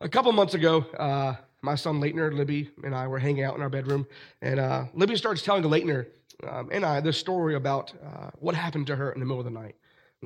A 0.00 0.08
couple 0.08 0.32
months 0.32 0.54
ago, 0.54 0.86
uh, 0.98 1.34
my 1.62 1.74
son 1.74 2.00
Leitner, 2.00 2.32
Libby, 2.32 2.70
and 2.84 2.94
I 2.94 3.06
were 3.06 3.18
hanging 3.18 3.44
out 3.44 3.56
in 3.56 3.62
our 3.62 3.68
bedroom, 3.68 4.06
and 4.42 4.60
uh, 4.60 4.84
Libby 4.94 5.16
starts 5.16 5.42
telling 5.42 5.62
Leitner 5.62 6.06
um, 6.48 6.68
and 6.72 6.84
I 6.84 7.00
this 7.00 7.18
story 7.18 7.54
about 7.54 7.92
uh, 8.04 8.30
what 8.38 8.54
happened 8.54 8.86
to 8.88 8.96
her 8.96 9.12
in 9.12 9.20
the 9.20 9.26
middle 9.26 9.40
of 9.40 9.44
the 9.44 9.50
night. 9.50 9.74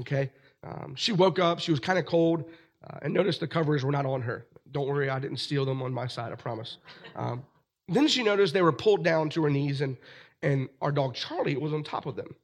Okay, 0.00 0.30
um, 0.62 0.94
she 0.96 1.12
woke 1.12 1.38
up, 1.38 1.60
she 1.60 1.70
was 1.70 1.80
kind 1.80 1.98
of 1.98 2.06
cold, 2.06 2.44
uh, 2.88 2.98
and 3.02 3.14
noticed 3.14 3.40
the 3.40 3.46
covers 3.46 3.84
were 3.84 3.92
not 3.92 4.06
on 4.06 4.22
her. 4.22 4.46
Don't 4.72 4.88
worry, 4.88 5.08
I 5.08 5.18
didn't 5.18 5.38
steal 5.38 5.64
them 5.64 5.82
on 5.82 5.92
my 5.92 6.06
side, 6.06 6.32
I 6.32 6.36
promise. 6.36 6.78
Um, 7.14 7.44
then 7.88 8.08
she 8.08 8.22
noticed 8.22 8.54
they 8.54 8.62
were 8.62 8.72
pulled 8.72 9.04
down 9.04 9.28
to 9.30 9.44
her 9.44 9.50
knees, 9.50 9.80
and 9.80 9.96
and 10.42 10.68
our 10.80 10.92
dog 10.92 11.14
Charlie 11.14 11.56
was 11.56 11.72
on 11.72 11.82
top 11.82 12.06
of 12.06 12.16
them. 12.16 12.34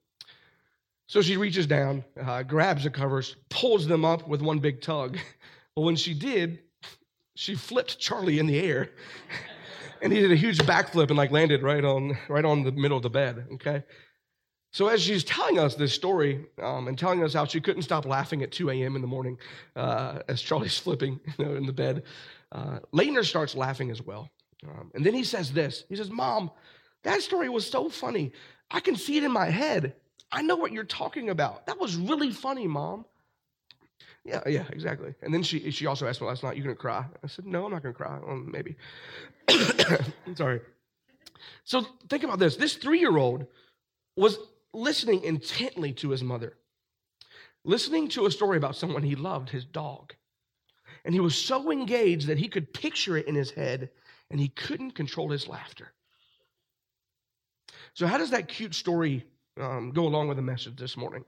So 1.07 1.23
she 1.23 1.37
reaches 1.37 1.67
down, 1.67 2.05
uh, 2.23 2.45
grabs 2.45 2.85
the 2.85 2.91
covers, 2.91 3.35
pulls 3.49 3.87
them 3.87 4.05
up 4.05 4.29
with 4.29 4.43
one 4.43 4.59
big 4.59 4.81
tug. 4.81 5.19
But 5.77 5.83
when 5.83 5.95
she 5.95 6.15
did, 6.15 6.59
she 7.35 7.55
flipped 7.55 7.99
Charlie 7.99 8.39
in 8.39 8.47
the 8.47 8.61
air. 8.61 8.91
and 10.03 10.13
he 10.13 10.21
did 10.21 10.33
a 10.33 10.37
huge 10.37 10.59
backflip 10.59 11.09
and 11.09 11.17
like 11.17 11.31
landed 11.31 11.63
right 11.63 11.85
on 11.85 12.17
right 12.29 12.45
on 12.45 12.63
the 12.63 12.73
middle 12.73 12.97
of 12.97 13.03
the 13.03 13.11
bed. 13.11 13.47
Okay. 13.55 13.83
So 14.73 14.87
as 14.87 15.03
she's 15.03 15.25
telling 15.25 15.59
us 15.59 15.75
this 15.75 15.93
story 15.93 16.47
um, 16.63 16.87
and 16.87 16.97
telling 16.97 17.25
us 17.25 17.35
how 17.35 17.45
she 17.45 17.61
couldn't 17.61 17.83
stop 17.83 18.07
laughing 18.07 18.43
at 18.43 18.53
2 18.53 18.71
a.m. 18.71 18.95
in 18.95 19.03
the 19.03 19.09
morning 19.09 19.37
uh, 19.75 20.21
as 20.29 20.41
Charlie's 20.41 20.79
flipping 20.85 21.19
you 21.39 21.45
know, 21.45 21.55
in 21.57 21.67
the 21.67 21.73
bed, 21.73 22.05
uh, 22.53 22.79
Leitner 22.95 23.25
starts 23.25 23.57
laughing 23.57 23.91
as 23.91 24.01
well. 24.01 24.31
Um, 24.69 24.91
and 24.95 25.05
then 25.05 25.15
he 25.15 25.25
says 25.25 25.53
this. 25.53 25.85
He 25.89 25.97
says, 25.97 26.11
"Mom, 26.11 26.51
that 27.03 27.23
story 27.23 27.49
was 27.49 27.69
so 27.69 27.89
funny. 27.89 28.33
I 28.71 28.81
can 28.81 28.95
see 28.95 29.17
it 29.17 29.25
in 29.25 29.33
my 29.33 29.47
head. 29.47 29.95
I 30.31 30.43
know 30.43 30.57
what 30.57 30.71
you're 30.71 30.85
talking 30.85 31.31
about. 31.31 31.67
That 31.67 31.81
was 31.81 31.97
really 31.97 32.31
funny, 32.31 32.67
Mom." 32.67 33.07
Yeah, 34.25 34.43
yeah, 34.47 34.67
exactly. 34.71 35.15
And 35.23 35.33
then 35.33 35.43
she 35.43 35.71
she 35.71 35.87
also 35.87 36.07
asked 36.07 36.21
me 36.21 36.27
last 36.27 36.43
night, 36.43 36.57
"You 36.57 36.63
gonna 36.63 36.75
cry?" 36.75 37.07
I 37.25 37.27
said, 37.27 37.47
"No, 37.47 37.65
I'm 37.65 37.73
not 37.73 37.83
gonna 37.83 37.95
cry. 37.95 38.19
Well, 38.25 38.37
maybe." 38.37 38.77
Sorry. 40.35 40.61
So 41.65 41.87
think 42.09 42.23
about 42.23 42.39
this. 42.39 42.57
This 42.57 42.77
three 42.77 43.01
year 43.01 43.17
old 43.17 43.47
was 44.17 44.39
listening 44.75 45.25
intently 45.25 45.93
to 45.95 46.11
his 46.11 46.23
mother, 46.23 46.59
listening 47.65 48.09
to 48.11 48.27
a 48.27 48.31
story 48.31 48.59
about 48.59 48.77
someone 48.77 49.03
he 49.03 49.15
loved, 49.15 49.51
his 49.51 49.65
dog. 49.65 50.15
And 51.05 51.15
he 51.15 51.21
was 51.21 51.35
so 51.37 51.71
engaged 51.71 52.27
that 52.27 52.39
he 52.39 52.49
could 52.49 52.75
picture 52.75 53.17
it 53.17 53.27
in 53.27 53.35
his 53.35 53.53
head 53.53 53.91
and 54.31 54.39
he 54.39 54.49
couldn't 54.49 54.93
control 54.93 55.31
his 55.31 55.49
laughter. 55.49 55.93
So, 57.95 58.07
how 58.07 58.19
does 58.19 58.31
that 58.31 58.49
cute 58.49 58.75
story 58.75 59.25
um, 59.59 59.93
go 59.93 60.07
along 60.07 60.29
with 60.29 60.37
the 60.37 60.43
message 60.43 60.77
this 60.77 60.97
morning? 60.97 61.25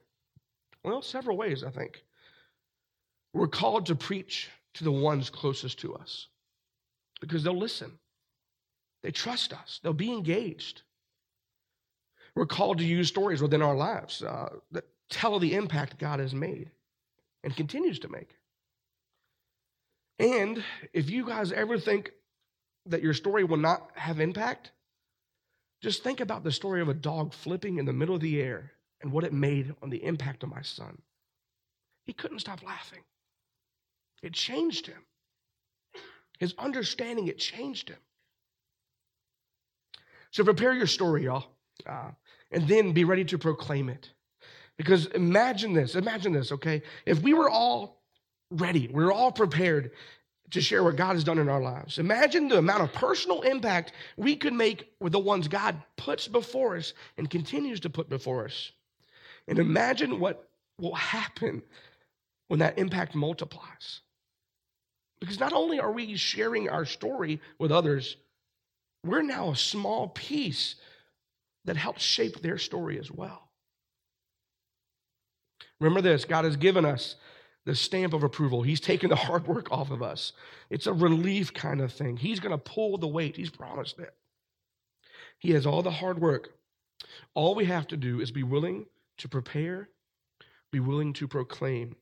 Well, 0.85 1.03
several 1.03 1.37
ways, 1.37 1.65
I 1.65 1.71
think. 1.71 2.05
We're 3.33 3.49
called 3.49 3.87
to 3.87 3.95
preach 3.95 4.51
to 4.75 4.85
the 4.85 4.93
ones 4.93 5.31
closest 5.31 5.79
to 5.81 5.95
us 5.95 6.29
because 7.21 7.43
they'll 7.43 7.59
listen. 7.59 7.99
They 9.03 9.11
trust 9.11 9.53
us, 9.53 9.81
they'll 9.83 9.93
be 9.93 10.13
engaged. 10.13 10.83
We're 12.35 12.47
called 12.47 12.79
to 12.79 12.85
use 12.85 13.09
stories 13.09 13.43
within 13.43 13.63
our 13.63 13.77
lives 13.77 14.23
uh, 14.23 14.49
that 14.71 14.85
tell 15.11 15.39
the 15.39 15.55
impact 15.55 15.99
God 15.99 16.19
has 16.19 16.35
made 16.35 16.71
and 17.45 17.55
continues 17.55 17.99
to 18.01 18.09
make. 18.09 18.31
And 20.19 20.63
if 20.93 21.11
you 21.11 21.27
guys 21.27 21.53
ever 21.53 21.79
think 21.79 22.13
that 22.87 23.03
your 23.03 23.13
story 23.13 23.45
will 23.45 23.57
not 23.57 23.91
have 23.95 24.21
impact, 24.21 24.71
just 25.83 26.03
think 26.03 26.21
about 26.21 26.45
the 26.45 26.53
story 26.53 26.81
of 26.81 26.89
a 26.89 26.95
dog 26.95 27.35
flipping 27.35 27.79
in 27.79 27.87
the 27.87 27.93
middle 27.93 28.15
of 28.15 28.21
the 28.21 28.41
air 28.41 28.73
and 29.03 29.13
what 29.13 29.25
it 29.25 29.33
made 29.33 29.75
on 29.83 29.91
the 29.91 30.05
impact 30.05 30.43
of 30.43 30.49
my 30.49 30.63
son. 30.63 31.03
He 32.05 32.13
couldn't 32.13 32.39
stop 32.39 32.63
laughing. 32.63 33.01
It 34.23 34.33
changed 34.33 34.87
him. 34.87 35.05
His 36.39 36.55
understanding, 36.59 37.29
it 37.29 37.39
changed 37.39 37.89
him. 37.89 37.99
So 40.31 40.45
prepare 40.45 40.73
your 40.73 40.87
story, 40.87 41.25
y'all, 41.25 41.45
uh, 41.87 42.11
and 42.51 42.67
then 42.67 42.93
be 42.93 43.05
ready 43.05 43.25
to 43.27 43.39
proclaim 43.39 43.89
it. 43.89 44.11
Because 44.77 45.07
imagine 45.07 45.75
this, 45.75 45.95
imagine 45.95 46.33
this, 46.33 46.51
okay? 46.53 46.83
If 47.05 47.21
we 47.21 47.35
were 47.35 47.51
all 47.51 48.03
ready, 48.51 48.89
we 48.89 49.05
were 49.05 49.13
all 49.13 49.31
prepared 49.31 49.93
to 50.51 50.61
share 50.61 50.83
what 50.83 50.97
God 50.97 51.15
has 51.15 51.25
done 51.25 51.39
in 51.39 51.49
our 51.49 51.61
lives. 51.61 51.99
Imagine 51.99 52.49
the 52.49 52.59
amount 52.59 52.83
of 52.83 52.93
personal 52.93 53.43
impact 53.43 53.93
we 54.17 54.37
could 54.37 54.53
make 54.53 54.91
with 55.01 55.13
the 55.13 55.19
ones 55.19 55.49
God 55.49 55.83
puts 55.97 56.29
before 56.29 56.77
us 56.77 56.93
and 57.17 57.29
continues 57.29 57.81
to 57.81 57.91
put 57.91 58.09
before 58.09 58.45
us. 58.45 58.73
And 59.49 59.59
imagine 59.59 60.21
what 60.21 60.49
will 60.79 60.95
happen 60.95 61.63
when 62.49 62.61
that 62.61 62.79
impact 62.79 63.15
multiplies. 63.15 64.01
Because 65.23 65.39
not 65.39 65.53
only 65.53 65.79
are 65.79 65.93
we 65.93 66.17
sharing 66.17 66.69
our 66.69 66.85
story 66.85 67.41
with 67.57 67.71
others, 67.71 68.17
we're 69.05 69.23
now 69.23 69.53
a 69.53 69.57
small 69.57 70.09
piece 70.09 70.75
that 71.65 71.77
helps 71.77 72.03
shape 72.03 72.43
their 72.43 72.59
story 72.59 72.99
as 72.99 73.09
well. 73.09 73.49
Remember 75.81 76.01
this 76.01 76.25
God 76.25 76.45
has 76.45 76.57
given 76.57 76.85
us 76.85 77.15
the 77.67 77.77
stamp 77.77 78.15
of 78.15 78.25
approval. 78.25 78.63
He's 78.63 78.81
taken 78.81 79.11
the 79.11 79.15
hard 79.15 79.47
work 79.47 79.71
off 79.71 79.93
of 79.93 80.03
us. 80.03 80.33
It's 80.71 80.89
a 80.89 80.93
relief 80.93 81.55
kind 81.55 81.81
of 81.81 81.93
thing. 81.93 82.17
He's 82.17 82.41
going 82.41 82.51
to 82.51 82.59
pull 82.59 82.99
the 82.99 83.07
weight. 83.07 83.37
He's 83.37 83.49
promised 83.49 84.01
it. 84.01 84.13
He 85.39 85.53
has 85.53 85.67
all 85.67 85.83
the 85.83 85.93
hard 85.93 86.19
work. 86.19 86.49
All 87.35 87.55
we 87.55 87.67
have 87.67 87.87
to 87.87 87.97
do 87.97 88.21
is 88.21 88.33
be 88.33 88.43
willing 88.43 88.87
to 89.19 89.29
prepare, 89.29 89.89
be 90.73 90.81
willing 90.81 91.13
to 91.13 91.29
proclaim, 91.29 91.95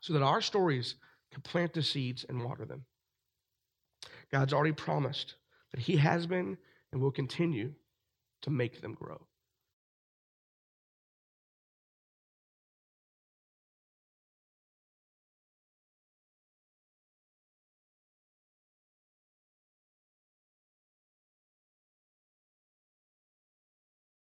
so 0.00 0.14
that 0.14 0.22
our 0.22 0.40
stories 0.40 0.94
can 1.32 1.42
plant 1.42 1.72
the 1.72 1.82
seeds 1.82 2.24
and 2.28 2.44
water 2.44 2.64
them. 2.64 2.84
God's 4.30 4.52
already 4.52 4.72
promised 4.72 5.36
that 5.72 5.80
He 5.80 5.96
has 5.96 6.26
been 6.26 6.58
and 6.92 7.00
will 7.00 7.10
continue 7.10 7.72
to 8.42 8.50
make 8.50 8.80
them 8.80 8.94
grow. 8.94 9.20